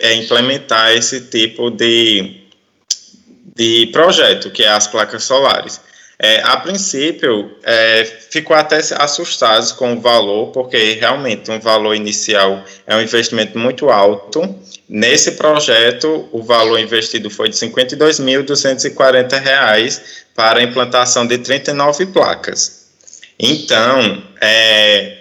é, 0.00 0.14
implementar 0.14 0.92
esse 0.92 1.20
tipo 1.22 1.70
de, 1.70 2.42
de 3.56 3.86
projeto, 3.92 4.50
que 4.50 4.62
é 4.62 4.68
as 4.68 4.86
placas 4.86 5.24
solares. 5.24 5.80
É, 6.22 6.42
a 6.42 6.58
princípio, 6.58 7.50
é, 7.62 8.04
ficou 8.04 8.54
até 8.54 8.76
assustados 8.76 9.72
com 9.72 9.94
o 9.94 10.00
valor, 10.02 10.48
porque 10.48 10.98
realmente 11.00 11.50
um 11.50 11.58
valor 11.58 11.94
inicial 11.94 12.62
é 12.86 12.94
um 12.94 13.00
investimento 13.00 13.58
muito 13.58 13.88
alto. 13.88 14.54
Nesse 14.86 15.32
projeto, 15.32 16.28
o 16.30 16.42
valor 16.42 16.78
investido 16.78 17.30
foi 17.30 17.48
de 17.48 17.58
R$ 17.58 17.72
52.240 17.72 20.02
para 20.34 20.60
a 20.60 20.62
implantação 20.62 21.26
de 21.26 21.38
39 21.38 22.04
placas. 22.06 22.90
Então, 23.38 24.22
é, 24.42 25.20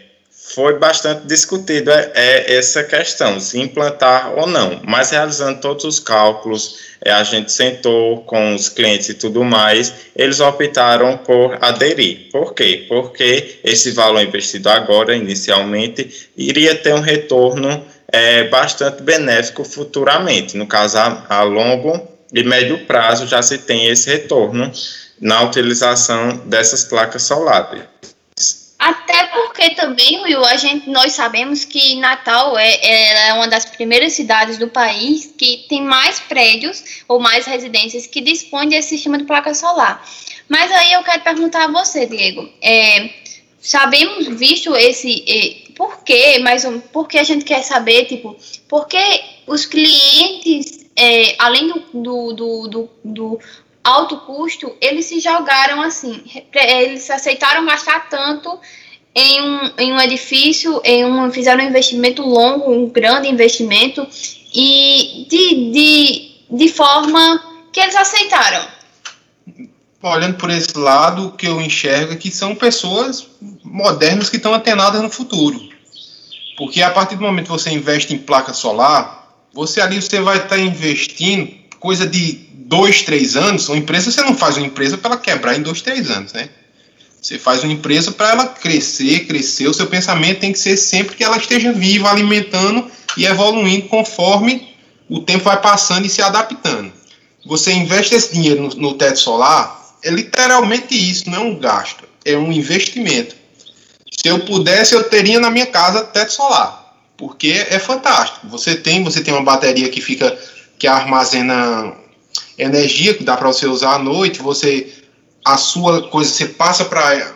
foi 0.54 0.78
bastante 0.78 1.26
discutido 1.28 1.92
é, 1.92 2.12
é, 2.14 2.58
essa 2.58 2.84
questão, 2.84 3.40
se 3.40 3.58
implantar 3.58 4.38
ou 4.38 4.48
não, 4.48 4.82
mas 4.86 5.12
realizando 5.12 5.62
todos 5.62 5.86
os 5.86 6.00
cálculos, 6.00 6.89
a 7.06 7.24
gente 7.24 7.52
sentou 7.52 8.22
com 8.24 8.54
os 8.54 8.68
clientes 8.68 9.10
e 9.10 9.14
tudo 9.14 9.44
mais, 9.44 9.94
eles 10.16 10.40
optaram 10.40 11.18
por 11.18 11.58
aderir. 11.62 12.30
Por 12.32 12.54
quê? 12.54 12.86
Porque 12.88 13.60
esse 13.64 13.92
valor 13.92 14.22
investido 14.22 14.70
agora, 14.70 15.16
inicialmente, 15.16 16.30
iria 16.36 16.76
ter 16.76 16.94
um 16.94 17.00
retorno 17.00 17.86
é, 18.12 18.46
bastante 18.46 19.02
benéfico 19.02 19.64
futuramente. 19.64 20.58
No 20.58 20.68
caso, 20.68 20.98
a, 20.98 21.26
a 21.30 21.44
longo 21.44 22.08
e 22.34 22.44
médio 22.44 22.86
prazo 22.86 23.26
já 23.28 23.42
se 23.42 23.60
tem 23.60 23.88
esse 23.88 24.10
retorno 24.10 24.72
na 25.20 25.42
utilização 25.44 26.38
dessas 26.46 26.84
placas 26.84 27.24
solares. 27.24 27.84
Até 28.78 29.29
porque 29.60 29.76
também, 29.76 30.24
Will, 30.24 30.46
a 30.46 30.56
gente, 30.56 30.90
nós 30.90 31.12
sabemos 31.12 31.66
que 31.66 31.96
Natal 31.98 32.58
é, 32.58 33.28
é 33.28 33.34
uma 33.34 33.46
das 33.50 33.66
primeiras 33.66 34.14
cidades 34.14 34.58
do 34.58 34.70
país 34.70 35.34
que 35.38 35.66
tem 35.68 35.84
mais 35.84 36.18
prédios 36.18 37.04
ou 37.10 37.20
mais 37.20 37.46
residências 37.46 38.08
que 38.08 38.22
dispõem 38.22 38.70
desse 38.70 38.90
sistema 38.90 39.18
de 39.18 39.26
placa 39.26 39.54
solar. 39.54 40.02
Mas 40.48 40.72
aí 40.72 40.94
eu 40.94 41.04
quero 41.04 41.22
perguntar 41.24 41.66
a 41.66 41.72
você, 41.72 42.06
Diego. 42.06 42.50
É, 42.62 43.10
sabemos, 43.60 44.28
visto 44.28 44.74
esse. 44.78 45.26
É, 45.28 45.74
por 45.74 46.06
quê? 46.06 46.40
Mas 46.42 46.64
um, 46.64 46.80
por 46.80 47.10
que 47.10 47.18
a 47.18 47.24
gente 47.24 47.44
quer 47.44 47.62
saber, 47.62 48.06
tipo, 48.06 48.38
por 48.66 48.88
que 48.88 49.22
os 49.46 49.66
clientes, 49.66 50.88
é, 50.96 51.36
além 51.38 51.68
do, 51.68 52.34
do, 52.34 52.68
do, 52.70 52.90
do 53.04 53.40
alto 53.84 54.20
custo, 54.22 54.74
eles 54.80 55.04
se 55.04 55.20
jogaram 55.20 55.82
assim, 55.82 56.24
eles 56.54 57.10
aceitaram 57.10 57.66
gastar 57.66 58.08
tanto 58.10 58.58
em 59.14 59.42
um, 59.42 59.72
em 59.78 59.94
um 59.94 60.00
edifício, 60.00 60.82
em 60.84 61.06
um, 61.06 61.32
fizeram 61.32 61.64
um 61.64 61.68
investimento 61.68 62.22
longo, 62.22 62.72
um 62.72 62.88
grande 62.88 63.28
investimento, 63.28 64.08
e 64.54 65.26
de, 65.30 65.72
de, 65.72 66.32
de 66.58 66.70
forma 66.70 67.44
que 67.72 67.80
eles 67.80 67.96
aceitaram. 67.96 68.66
Olhando 70.02 70.36
por 70.36 70.50
esse 70.50 70.78
lado, 70.78 71.28
o 71.28 71.32
que 71.32 71.48
eu 71.48 71.60
enxergo 71.60 72.14
é 72.14 72.16
que 72.16 72.32
são 72.32 72.56
pessoas 72.56 73.28
modernas 73.64 74.30
que 74.30 74.38
estão 74.38 74.54
antenadas 74.54 75.02
no 75.02 75.10
futuro. 75.10 75.60
Porque 76.58 76.82
a 76.82 76.90
partir 76.90 77.16
do 77.16 77.22
momento 77.22 77.46
que 77.46 77.52
você 77.52 77.70
investe 77.70 78.14
em 78.14 78.18
placa 78.18 78.54
solar, 78.54 79.20
você 79.54 79.82
ali 79.82 80.02
você 80.02 80.22
vai 80.22 80.38
estar 80.38 80.58
investindo 80.58 81.52
coisa 81.80 82.08
de 82.08 82.34
dois, 82.54 83.02
três 83.02 83.36
anos. 83.36 83.68
Uma 83.68 83.78
empresa, 83.78 84.12
você 84.12 84.22
não 84.22 84.36
faz 84.36 84.58
uma 84.58 84.68
empresa 84.68 84.98
para 84.98 85.12
ela 85.12 85.20
quebrar 85.20 85.58
em 85.58 85.62
dois, 85.62 85.82
três 85.82 86.10
anos, 86.10 86.34
né? 86.34 86.50
Você 87.22 87.38
faz 87.38 87.64
uma 87.64 87.74
empresa 87.74 88.12
para 88.12 88.30
ela 88.30 88.48
crescer, 88.48 89.26
crescer. 89.26 89.68
O 89.68 89.74
seu 89.74 89.88
pensamento 89.88 90.40
tem 90.40 90.54
que 90.54 90.60
ser 90.60 90.78
sempre 90.78 91.16
que 91.16 91.24
ela 91.24 91.38
esteja 91.38 91.74
viva, 91.74 92.10
alimentando 92.10 92.90
e 93.18 93.26
evoluindo 93.26 93.88
conforme 93.88 94.70
o 95.10 95.20
tempo 95.20 95.44
vai 95.44 95.60
passando 95.62 96.06
e 96.06 96.10
se 96.10 96.22
adaptando. 96.22 96.92
Você 97.46 97.74
investe 97.74 98.16
esse 98.16 98.34
dinheiro 98.34 98.62
no, 98.62 98.70
no 98.70 98.94
teto 98.94 99.20
solar, 99.20 99.80
é 100.04 100.10
literalmente 100.10 100.96
isso, 100.96 101.30
não 101.30 101.38
é 101.38 101.42
um 101.42 101.60
gasto, 101.60 102.06
é 102.24 102.38
um 102.38 102.52
investimento. 102.52 103.36
Se 104.12 104.28
eu 104.30 104.40
pudesse, 104.40 104.94
eu 104.94 105.04
teria 105.04 105.40
na 105.40 105.50
minha 105.50 105.66
casa 105.66 106.04
teto 106.04 106.32
solar, 106.32 106.96
porque 107.18 107.66
é 107.70 107.80
fantástico. 107.80 108.48
Você 108.48 108.76
tem, 108.76 109.04
você 109.04 109.22
tem 109.22 109.34
uma 109.34 109.44
bateria 109.44 109.90
que 109.90 110.02
fica 110.02 110.38
que 110.78 110.88
armazena 110.88 111.94
energia 112.58 113.14
que 113.14 113.24
dá 113.24 113.36
para 113.36 113.48
você 113.48 113.68
usar 113.68 113.96
à 113.96 114.00
noite, 114.00 114.42
você 114.42 114.99
a 115.54 115.58
sua 115.58 116.08
coisa 116.10 116.32
você 116.32 116.46
passa 116.46 116.86
para 116.86 117.34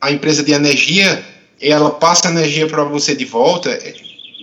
a 0.00 0.10
empresa 0.10 0.42
de 0.42 0.52
energia, 0.52 1.24
ela 1.60 1.90
passa 1.90 2.28
energia 2.28 2.66
para 2.66 2.84
você 2.84 3.14
de 3.14 3.24
volta. 3.24 3.76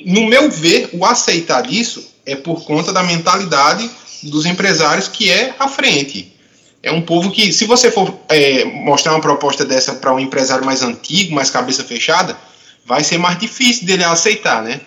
No 0.06 0.26
meu 0.28 0.50
ver, 0.50 0.90
o 0.94 1.06
aceitar 1.06 1.72
isso 1.72 2.14
é 2.26 2.36
por 2.36 2.66
conta 2.66 2.92
da 2.92 3.04
mentalidade 3.04 3.90
dos 4.24 4.46
empresários 4.46 5.08
que 5.08 5.32
é 5.32 5.54
à 5.60 5.68
frente. 5.68 6.34
É 6.82 6.92
um 6.92 7.02
povo 7.02 7.32
que, 7.32 7.52
se 7.54 7.66
você 7.66 7.92
for 7.92 8.20
é, 8.28 8.66
mostrar 8.66 9.14
uma 9.14 9.22
proposta 9.22 9.64
dessa 9.64 9.94
para 9.94 10.14
um 10.14 10.20
empresário 10.20 10.66
mais 10.66 10.82
antigo, 10.84 11.34
mais 11.34 11.50
cabeça 11.50 11.84
fechada, 11.84 12.38
vai 12.86 13.04
ser 13.04 13.18
mais 13.18 13.40
difícil 13.40 13.86
dele 13.86 14.04
aceitar, 14.04 14.64
né? 14.64 14.82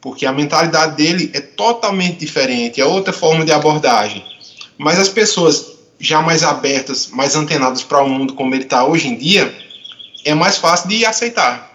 Porque 0.00 0.26
a 0.26 0.32
mentalidade 0.32 0.96
dele 0.96 1.30
é 1.32 1.40
totalmente 1.40 2.18
diferente, 2.18 2.80
é 2.80 2.84
outra 2.84 3.12
forma 3.12 3.44
de 3.44 3.52
abordagem. 3.52 4.24
Mas 4.76 4.98
as 4.98 5.08
pessoas 5.08 5.73
já 5.98 6.20
mais 6.20 6.42
abertas, 6.42 7.08
mais 7.08 7.36
antenadas 7.36 7.82
para 7.82 8.02
o 8.02 8.08
mundo 8.08 8.34
como 8.34 8.54
ele 8.54 8.64
está 8.64 8.84
hoje 8.84 9.08
em 9.08 9.16
dia, 9.16 9.54
é 10.24 10.34
mais 10.34 10.56
fácil 10.56 10.88
de 10.88 11.04
aceitar. 11.04 11.74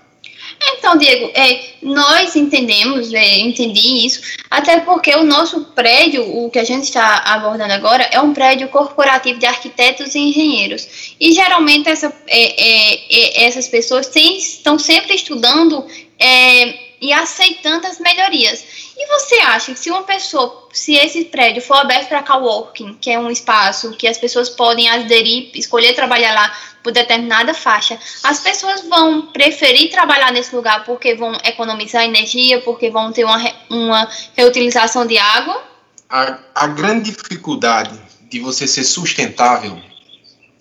Então, 0.62 0.98
Diego, 0.98 1.32
é, 1.34 1.74
nós 1.82 2.36
entendemos, 2.36 3.14
é, 3.14 3.40
entendi 3.40 4.06
isso, 4.06 4.22
até 4.50 4.80
porque 4.82 5.14
o 5.16 5.24
nosso 5.24 5.66
prédio, 5.74 6.24
o 6.24 6.50
que 6.50 6.60
a 6.60 6.64
gente 6.64 6.84
está 6.84 7.24
abordando 7.26 7.74
agora, 7.74 8.04
é 8.12 8.20
um 8.20 8.34
prédio 8.34 8.68
corporativo 8.68 9.40
de 9.40 9.46
arquitetos 9.46 10.16
e 10.16 10.20
engenheiros. 10.20 11.16
E 11.20 11.32
geralmente 11.32 11.90
essa, 11.90 12.14
é, 12.28 12.62
é, 12.62 12.96
é 13.10 13.46
essas 13.46 13.68
pessoas 13.68 14.08
têm, 14.08 14.38
estão 14.38 14.78
sempre 14.78 15.16
estudando 15.16 15.86
é, 16.18 16.76
e 17.02 17.14
aceitando 17.14 17.88
as 17.88 18.00
melhorias. 18.00 18.64
E 19.02 19.08
você 19.08 19.36
acha 19.36 19.74
que 19.74 19.80
se 19.80 19.90
uma 19.90 20.04
pessoa, 20.04 20.68
se 20.74 20.94
esse 20.94 21.24
prédio 21.24 21.62
for 21.62 21.76
aberto 21.76 22.10
para 22.10 22.22
coworking, 22.22 22.96
que 22.96 23.10
é 23.10 23.18
um 23.18 23.32
espaço 23.32 23.92
que 23.92 24.06
as 24.06 24.18
pessoas 24.18 24.50
podem 24.50 24.90
aderir, 24.90 25.52
escolher 25.54 25.94
trabalhar 25.94 26.34
lá 26.34 26.54
por 26.84 26.92
determinada 26.92 27.54
faixa, 27.54 27.98
as 28.22 28.42
pessoas 28.42 28.82
vão 28.90 29.28
preferir 29.28 29.90
trabalhar 29.90 30.34
nesse 30.34 30.54
lugar 30.54 30.84
porque 30.84 31.16
vão 31.16 31.32
economizar 31.46 32.04
energia, 32.04 32.60
porque 32.60 32.90
vão 32.90 33.14
ter 33.14 33.24
uma, 33.24 33.42
uma 33.70 34.10
reutilização 34.36 35.08
de 35.08 35.18
água? 35.18 35.64
A, 36.10 36.38
a 36.54 36.68
grande 36.68 37.12
dificuldade 37.12 37.98
de 38.30 38.42
você 38.42 38.68
ser 38.68 38.84
sustentável 38.84 39.82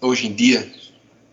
hoje 0.00 0.28
em 0.28 0.32
dia 0.32 0.72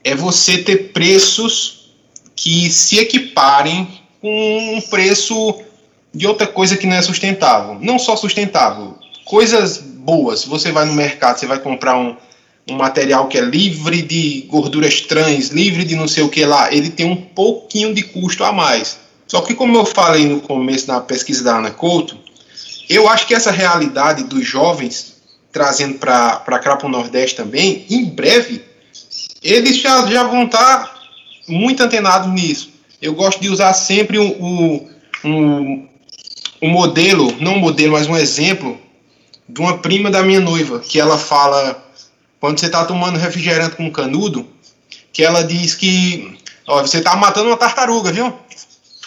é 0.03 0.15
você 0.15 0.57
ter 0.57 0.91
preços 0.91 1.91
que 2.35 2.67
se 2.71 2.97
equiparem 2.97 4.01
com 4.19 4.75
um 4.75 4.81
preço 4.81 5.63
de 6.15 6.25
outra 6.25 6.47
coisa 6.47 6.77
que 6.77 6.87
não 6.87 6.95
é 6.95 7.01
sustentável. 7.01 7.77
Não 7.81 7.99
só 7.99 8.15
sustentável, 8.15 8.97
coisas 9.25 9.77
boas. 9.77 10.45
Você 10.45 10.71
vai 10.71 10.85
no 10.85 10.93
mercado, 10.93 11.37
você 11.37 11.45
vai 11.45 11.59
comprar 11.59 11.97
um, 11.97 12.15
um 12.69 12.75
material 12.75 13.27
que 13.27 13.37
é 13.37 13.41
livre 13.41 14.01
de 14.01 14.45
gorduras 14.49 15.01
trans, 15.01 15.49
livre 15.49 15.83
de 15.83 15.95
não 15.95 16.07
sei 16.07 16.23
o 16.23 16.29
que 16.29 16.45
lá, 16.45 16.73
ele 16.73 16.89
tem 16.89 17.05
um 17.05 17.15
pouquinho 17.15 17.93
de 17.93 18.03
custo 18.03 18.43
a 18.43 18.53
mais. 18.53 18.97
Só 19.27 19.41
que, 19.41 19.53
como 19.53 19.75
eu 19.77 19.85
falei 19.85 20.25
no 20.25 20.39
começo 20.39 20.87
da 20.87 21.01
pesquisa 21.01 21.43
da 21.43 21.57
Ana 21.57 21.71
Couto, 21.71 22.17
eu 22.87 23.09
acho 23.09 23.27
que 23.27 23.33
essa 23.33 23.51
realidade 23.51 24.23
dos 24.23 24.45
jovens, 24.45 25.15
trazendo 25.51 25.95
para 25.95 26.59
cá 26.59 26.75
para 26.75 26.87
o 26.87 26.89
Nordeste 26.89 27.35
também, 27.35 27.85
em 27.89 28.05
breve, 28.05 28.63
eles 29.43 29.77
já, 29.77 30.05
já 30.05 30.23
vão 30.23 30.45
estar 30.45 30.85
tá 30.85 30.95
muito 31.47 31.83
antenados 31.83 32.31
nisso. 32.31 32.69
Eu 33.01 33.13
gosto 33.13 33.41
de 33.41 33.49
usar 33.49 33.73
sempre 33.73 34.19
um, 34.19 34.87
um, 35.23 35.87
um 36.65 36.69
modelo, 36.69 37.33
não 37.39 37.55
um 37.55 37.59
modelo, 37.59 37.93
mas 37.93 38.07
um 38.07 38.17
exemplo 38.17 38.79
de 39.47 39.61
uma 39.61 39.77
prima 39.77 40.09
da 40.09 40.23
minha 40.23 40.39
noiva, 40.39 40.79
que 40.79 40.99
ela 40.99 41.17
fala, 41.17 41.83
quando 42.39 42.59
você 42.59 42.65
está 42.65 42.83
tomando 42.83 43.19
refrigerante 43.19 43.75
com 43.75 43.91
canudo, 43.91 44.47
que 45.13 45.23
ela 45.23 45.43
diz 45.43 45.75
que 45.75 46.37
ó, 46.67 46.81
você 46.81 46.97
está 46.97 47.15
matando 47.15 47.47
uma 47.47 47.57
tartaruga, 47.57 48.11
viu? 48.11 48.33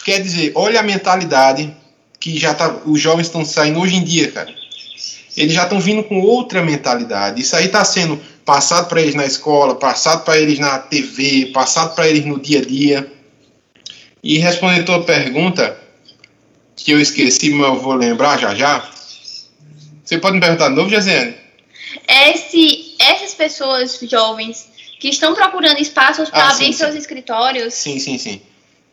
Quer 0.05 0.21
dizer, 0.21 0.53
olha 0.55 0.79
a 0.79 0.83
mentalidade 0.83 1.75
que 2.19 2.37
já 2.37 2.53
tá, 2.53 2.81
os 2.85 2.99
jovens 2.99 3.27
estão 3.27 3.43
saindo 3.43 3.79
hoje 3.79 3.95
em 3.95 4.03
dia, 4.03 4.31
cara. 4.31 4.53
Eles 5.35 5.53
já 5.53 5.63
estão 5.63 5.79
vindo 5.79 6.03
com 6.03 6.19
outra 6.19 6.61
mentalidade. 6.61 7.41
Isso 7.41 7.55
aí 7.55 7.65
está 7.65 7.83
sendo 7.83 8.19
passado 8.43 8.87
para 8.87 9.01
eles 9.01 9.15
na 9.15 9.25
escola, 9.25 9.75
passado 9.75 10.23
para 10.23 10.37
eles 10.37 10.59
na 10.59 10.79
TV, 10.79 11.47
passado 11.53 11.93
para 11.93 12.07
eles 12.07 12.25
no 12.25 12.39
dia 12.39 12.59
a 12.59 12.65
dia. 12.65 13.11
E 14.23 14.37
respondendo 14.37 14.81
a 14.81 14.85
tua 14.85 15.03
pergunta, 15.03 15.78
que 16.83 16.91
eu 16.91 16.99
esqueci, 16.99 17.51
mas 17.51 17.67
eu 17.67 17.79
vou 17.79 17.93
lembrar 17.93 18.39
já 18.39 18.55
já. 18.55 18.89
Você 20.03 20.17
pode 20.17 20.35
me 20.35 20.41
perguntar 20.41 20.69
de 20.69 20.75
novo, 20.75 20.89
Josiane? 20.89 21.35
Esse, 22.07 22.95
essas 22.99 23.33
pessoas 23.33 23.99
jovens 24.01 24.67
que 24.99 25.09
estão 25.09 25.33
procurando 25.33 25.79
espaços 25.79 26.29
para 26.29 26.43
ah, 26.43 26.49
abrir 26.51 26.65
sim, 26.65 26.73
seus 26.73 26.93
sim. 26.93 26.97
escritórios. 26.97 27.73
Sim, 27.73 27.99
sim, 27.99 28.17
sim. 28.17 28.41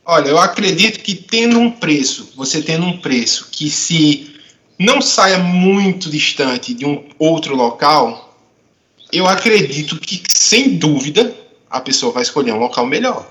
Olha, 0.04 0.28
eu 0.28 0.38
acredito 0.38 1.00
que 1.00 1.14
tendo 1.14 1.58
um 1.58 1.70
preço, 1.70 2.32
você 2.36 2.62
tendo 2.62 2.86
um 2.86 2.98
preço 2.98 3.48
que 3.50 3.68
se 3.68 4.36
não 4.78 5.00
saia 5.00 5.38
muito 5.38 6.08
distante 6.08 6.74
de 6.74 6.84
um 6.84 7.04
outro 7.18 7.56
local, 7.56 8.38
eu 9.10 9.26
acredito 9.26 9.98
que, 9.98 10.22
sem 10.28 10.76
dúvida, 10.76 11.34
a 11.68 11.80
pessoa 11.80 12.12
vai 12.12 12.22
escolher 12.22 12.52
um 12.52 12.58
local 12.58 12.86
melhor. 12.86 13.26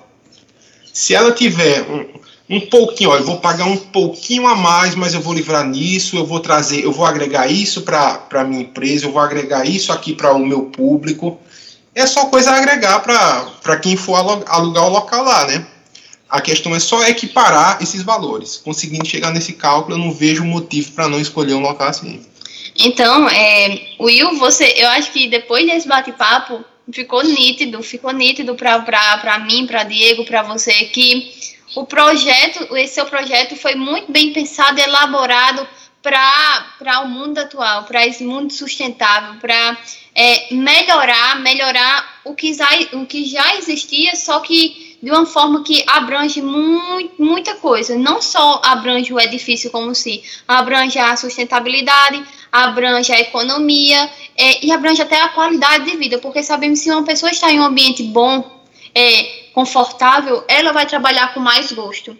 Se 0.91 1.13
ela 1.13 1.31
tiver 1.31 1.81
um, 1.83 2.05
um 2.49 2.59
pouquinho, 2.59 3.09
ó, 3.09 3.17
eu 3.17 3.23
vou 3.23 3.37
pagar 3.37 3.65
um 3.65 3.77
pouquinho 3.77 4.45
a 4.45 4.55
mais, 4.55 4.93
mas 4.93 5.13
eu 5.13 5.21
vou 5.21 5.33
livrar 5.33 5.65
nisso, 5.65 6.15
eu 6.15 6.25
vou 6.25 6.39
trazer, 6.39 6.83
eu 6.83 6.91
vou 6.91 7.05
agregar 7.05 7.47
isso 7.47 7.81
para 7.81 8.27
a 8.31 8.43
minha 8.43 8.61
empresa, 8.61 9.05
eu 9.05 9.11
vou 9.11 9.21
agregar 9.21 9.65
isso 9.65 9.91
aqui 9.91 10.13
para 10.13 10.31
o 10.33 10.45
meu 10.45 10.63
público. 10.63 11.39
É 11.95 12.05
só 12.05 12.25
coisa 12.25 12.51
a 12.51 12.57
agregar 12.57 12.99
para 12.99 13.79
quem 13.79 13.95
for 13.95 14.15
alugar 14.47 14.85
o 14.85 14.89
local 14.89 15.23
lá, 15.23 15.47
né? 15.47 15.65
A 16.29 16.41
questão 16.41 16.75
é 16.75 16.79
só 16.79 17.03
equiparar 17.07 17.81
esses 17.81 18.03
valores. 18.03 18.57
Conseguindo 18.57 19.07
chegar 19.07 19.31
nesse 19.31 19.53
cálculo, 19.53 19.95
eu 19.95 19.99
não 19.99 20.11
vejo 20.11 20.43
motivo 20.43 20.91
para 20.91 21.07
não 21.07 21.19
escolher 21.19 21.53
um 21.53 21.61
local 21.61 21.87
assim. 21.87 22.21
Então, 22.77 23.29
é, 23.29 23.95
Will, 23.99 24.37
você, 24.37 24.73
eu 24.75 24.89
acho 24.89 25.11
que 25.11 25.27
depois 25.27 25.65
desse 25.65 25.87
bate-papo 25.87 26.63
ficou 26.91 27.23
nítido, 27.23 27.81
ficou 27.81 28.11
nítido 28.11 28.55
para 28.55 29.39
mim, 29.39 29.65
para 29.65 29.83
Diego, 29.83 30.25
para 30.25 30.43
você 30.43 30.73
que 30.85 31.54
o 31.75 31.85
projeto, 31.85 32.75
esse 32.77 32.95
seu 32.95 33.05
projeto 33.05 33.55
foi 33.55 33.75
muito 33.75 34.11
bem 34.11 34.31
pensado, 34.31 34.79
elaborado 34.79 35.67
para 36.01 37.01
o 37.03 37.07
mundo 37.07 37.39
atual, 37.39 37.83
para 37.83 38.05
esse 38.05 38.23
mundo 38.23 38.53
sustentável, 38.53 39.39
para 39.39 39.77
é, 40.13 40.53
melhorar, 40.53 41.39
melhorar 41.41 42.21
o 42.23 42.33
que, 42.35 42.53
já, 42.53 42.69
o 42.93 43.05
que 43.05 43.25
já 43.25 43.55
existia, 43.57 44.15
só 44.15 44.39
que 44.39 44.97
de 45.01 45.11
uma 45.11 45.25
forma 45.25 45.63
que 45.63 45.83
abrange 45.87 46.41
muito, 46.41 47.21
muita 47.21 47.55
coisa. 47.55 47.97
Não 47.97 48.21
só 48.21 48.61
abrange 48.63 49.13
o 49.13 49.19
edifício 49.19 49.69
como 49.69 49.93
se, 49.93 50.23
abrange 50.47 50.97
a 50.97 51.15
sustentabilidade, 51.17 52.23
abrange 52.51 53.11
a 53.11 53.19
economia 53.19 54.09
é, 54.37 54.65
e 54.65 54.71
abrange 54.71 55.01
até 55.01 55.19
a 55.19 55.29
qualidade 55.29 55.91
de 55.91 55.97
vida, 55.97 56.17
porque 56.19 56.41
sabemos 56.41 56.79
se 56.79 56.89
uma 56.89 57.03
pessoa 57.03 57.31
está 57.31 57.51
em 57.51 57.59
um 57.59 57.65
ambiente 57.65 58.01
bom, 58.03 58.63
é, 58.93 59.44
confortável, 59.55 60.43
ela 60.49 60.73
vai 60.73 60.85
trabalhar 60.85 61.33
com 61.33 61.39
mais 61.39 61.71
gosto. 61.71 62.15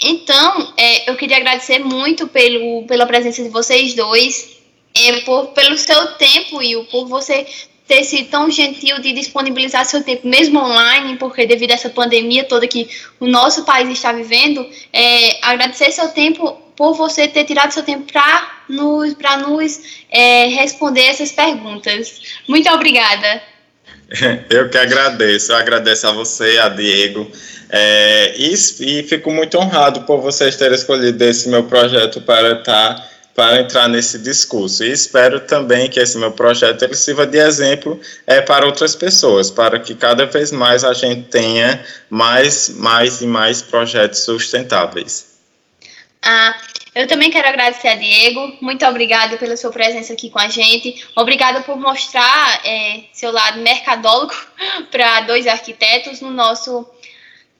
Então, 0.00 0.72
é, 0.76 1.10
eu 1.10 1.16
queria 1.16 1.38
agradecer 1.38 1.80
muito 1.80 2.28
pelo, 2.28 2.84
pela 2.86 3.04
presença 3.04 3.42
de 3.42 3.48
vocês 3.48 3.92
dois, 3.94 4.56
é, 4.94 5.20
por, 5.22 5.48
pelo 5.48 5.76
seu 5.76 6.14
tempo 6.14 6.62
e 6.62 6.80
por 6.84 7.06
você 7.08 7.44
ter 7.88 8.04
sido 8.04 8.28
tão 8.30 8.50
gentil 8.50 9.00
de 9.00 9.12
disponibilizar 9.12 9.84
seu 9.84 10.02
tempo, 10.04 10.28
mesmo 10.28 10.60
online, 10.60 11.16
porque 11.16 11.44
devido 11.44 11.72
a 11.72 11.74
essa 11.74 11.90
pandemia 11.90 12.44
toda 12.44 12.68
que 12.68 12.88
o 13.18 13.26
nosso 13.26 13.64
país 13.64 13.88
está 13.88 14.12
vivendo, 14.12 14.64
é, 14.92 15.38
agradecer 15.42 15.90
seu 15.90 16.08
tempo 16.08 16.52
por 16.76 16.94
você 16.94 17.26
ter 17.26 17.44
tirado 17.44 17.72
seu 17.72 17.82
tempo 17.82 18.12
para 18.12 18.62
nos, 18.68 19.14
pra 19.14 19.38
nos 19.38 20.04
é, 20.08 20.46
responder 20.48 21.06
essas 21.06 21.32
perguntas. 21.32 22.20
Muito 22.46 22.70
obrigada. 22.70 23.42
Eu 24.50 24.68
que 24.68 24.78
agradeço, 24.78 25.52
eu 25.52 25.56
agradeço 25.56 26.06
a 26.06 26.12
você, 26.12 26.58
a 26.58 26.68
Diego, 26.68 27.30
é, 27.68 28.34
e, 28.36 28.52
e, 28.52 29.02
fico 29.02 29.32
muito 29.32 29.58
honrado 29.58 30.02
por 30.02 30.20
vocês 30.20 30.54
terem 30.56 30.76
escolhido 30.76 31.24
esse 31.24 31.48
meu 31.48 31.64
projeto 31.64 32.20
para 32.20 32.52
estar 32.52 32.94
tá, 32.94 33.08
para 33.34 33.60
entrar 33.60 33.88
nesse 33.88 34.18
discurso. 34.18 34.84
E 34.84 34.92
espero 34.92 35.40
também 35.40 35.90
que 35.90 35.98
esse 35.98 36.16
meu 36.16 36.30
projeto 36.30 36.82
ele 36.82 36.94
sirva 36.94 37.26
de 37.26 37.38
exemplo 37.38 38.00
é, 38.26 38.40
para 38.40 38.64
outras 38.64 38.94
pessoas, 38.94 39.50
para 39.50 39.78
que 39.80 39.94
cada 39.94 40.24
vez 40.24 40.52
mais 40.52 40.84
a 40.84 40.94
gente 40.94 41.28
tenha 41.28 41.84
mais, 42.08 42.70
mais 42.70 43.20
e 43.20 43.26
mais 43.26 43.60
projetos 43.60 44.20
sustentáveis. 44.20 45.35
Ah, 46.22 46.56
eu 46.94 47.06
também 47.06 47.30
quero 47.30 47.46
agradecer 47.46 47.88
a 47.88 47.94
Diego. 47.94 48.56
Muito 48.60 48.84
obrigada 48.86 49.36
pela 49.36 49.56
sua 49.56 49.70
presença 49.70 50.12
aqui 50.12 50.30
com 50.30 50.38
a 50.38 50.48
gente. 50.48 51.06
Obrigada 51.14 51.60
por 51.60 51.76
mostrar 51.76 52.60
é, 52.64 53.04
seu 53.12 53.30
lado 53.30 53.60
mercadólogo 53.60 54.34
para 54.90 55.20
dois 55.20 55.46
arquitetos 55.46 56.20
no 56.20 56.30
nosso 56.30 56.88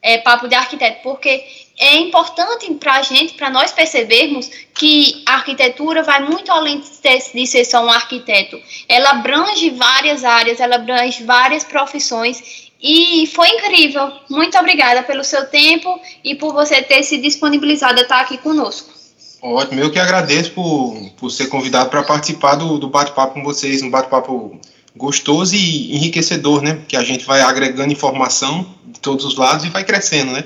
é, 0.00 0.18
papo 0.18 0.48
de 0.48 0.54
arquiteto, 0.54 1.00
porque 1.02 1.44
é 1.78 1.96
importante 1.96 2.72
para 2.74 2.94
a 2.94 3.02
gente, 3.02 3.34
para 3.34 3.50
nós 3.50 3.72
percebermos 3.72 4.48
que 4.72 5.22
a 5.26 5.34
arquitetura 5.34 6.02
vai 6.02 6.20
muito 6.20 6.50
além 6.50 6.80
de 6.80 6.86
ser, 6.86 7.64
só 7.64 7.84
um 7.84 7.90
arquiteto. 7.90 8.60
Ela 8.88 9.10
abrange 9.10 9.70
várias 9.70 10.24
áreas, 10.24 10.60
ela 10.60 10.76
abrange 10.76 11.24
várias 11.24 11.64
profissões 11.64 12.65
e 12.80 13.26
foi 13.34 13.48
incrível. 13.48 14.10
Muito 14.28 14.56
obrigada 14.58 15.02
pelo 15.02 15.24
seu 15.24 15.46
tempo 15.46 16.00
e 16.22 16.34
por 16.34 16.52
você 16.52 16.82
ter 16.82 17.02
se 17.02 17.18
disponibilizado 17.18 17.98
a 17.98 18.02
estar 18.02 18.20
aqui 18.20 18.38
conosco. 18.38 18.94
Ótimo, 19.42 19.80
eu 19.80 19.90
que 19.90 19.98
agradeço 19.98 20.52
por, 20.52 20.96
por 21.16 21.30
ser 21.30 21.46
convidado 21.46 21.90
para 21.90 22.02
participar 22.02 22.56
do, 22.56 22.78
do 22.78 22.88
bate-papo 22.88 23.34
com 23.34 23.44
vocês, 23.44 23.82
um 23.82 23.90
bate-papo 23.90 24.58
gostoso 24.96 25.54
e 25.54 25.94
enriquecedor, 25.94 26.62
né? 26.62 26.80
Que 26.88 26.96
a 26.96 27.04
gente 27.04 27.24
vai 27.24 27.42
agregando 27.42 27.92
informação 27.92 28.66
de 28.86 28.98
todos 28.98 29.24
os 29.24 29.36
lados 29.36 29.64
e 29.64 29.68
vai 29.68 29.84
crescendo, 29.84 30.32
né? 30.32 30.44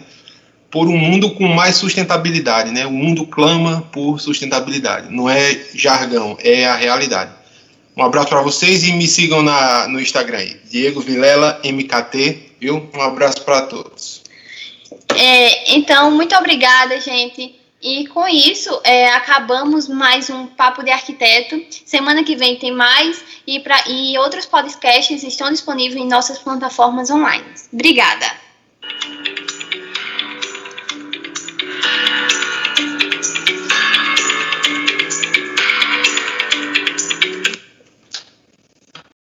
Por 0.71 0.89
um 0.89 0.97
mundo 0.97 1.31
com 1.31 1.49
mais 1.49 1.77
sustentabilidade, 1.77 2.71
né? 2.71 2.87
O 2.87 2.91
mundo 2.91 3.27
clama 3.27 3.89
por 3.93 4.21
sustentabilidade, 4.21 5.13
não 5.13 5.31
é 5.31 5.59
jargão, 5.75 6.37
é 6.41 6.67
a 6.67 6.77
realidade. 6.77 7.40
Um 7.97 8.03
abraço 8.05 8.29
para 8.29 8.43
vocês 8.43 8.85
e 8.85 8.93
me 8.93 9.07
sigam 9.07 9.43
na, 9.43 9.89
no 9.89 10.01
Instagram 10.01 10.39
aí, 10.39 10.61
Diego 10.71 11.01
Vilela 11.01 11.61
MKT, 11.65 12.53
viu? 12.61 12.89
Um 12.95 13.01
abraço 13.01 13.43
para 13.43 13.63
todos. 13.63 14.23
É, 15.17 15.75
então, 15.75 16.11
muito 16.11 16.35
obrigada, 16.37 17.01
gente. 17.01 17.61
E 17.83 18.07
com 18.09 18.29
isso, 18.29 18.79
é, 18.85 19.09
acabamos 19.15 19.89
mais 19.89 20.29
um 20.29 20.47
Papo 20.47 20.83
de 20.83 20.91
Arquiteto. 20.91 21.61
Semana 21.87 22.23
que 22.23 22.37
vem 22.37 22.57
tem 22.57 22.73
mais 22.73 23.25
e, 23.47 23.59
pra, 23.61 23.83
e 23.89 24.19
outros 24.19 24.45
podcasts 24.45 25.23
estão 25.23 25.51
disponíveis 25.51 25.97
em 25.97 26.07
nossas 26.07 26.39
plataformas 26.39 27.11
online. 27.11 27.45
Obrigada! 27.73 28.27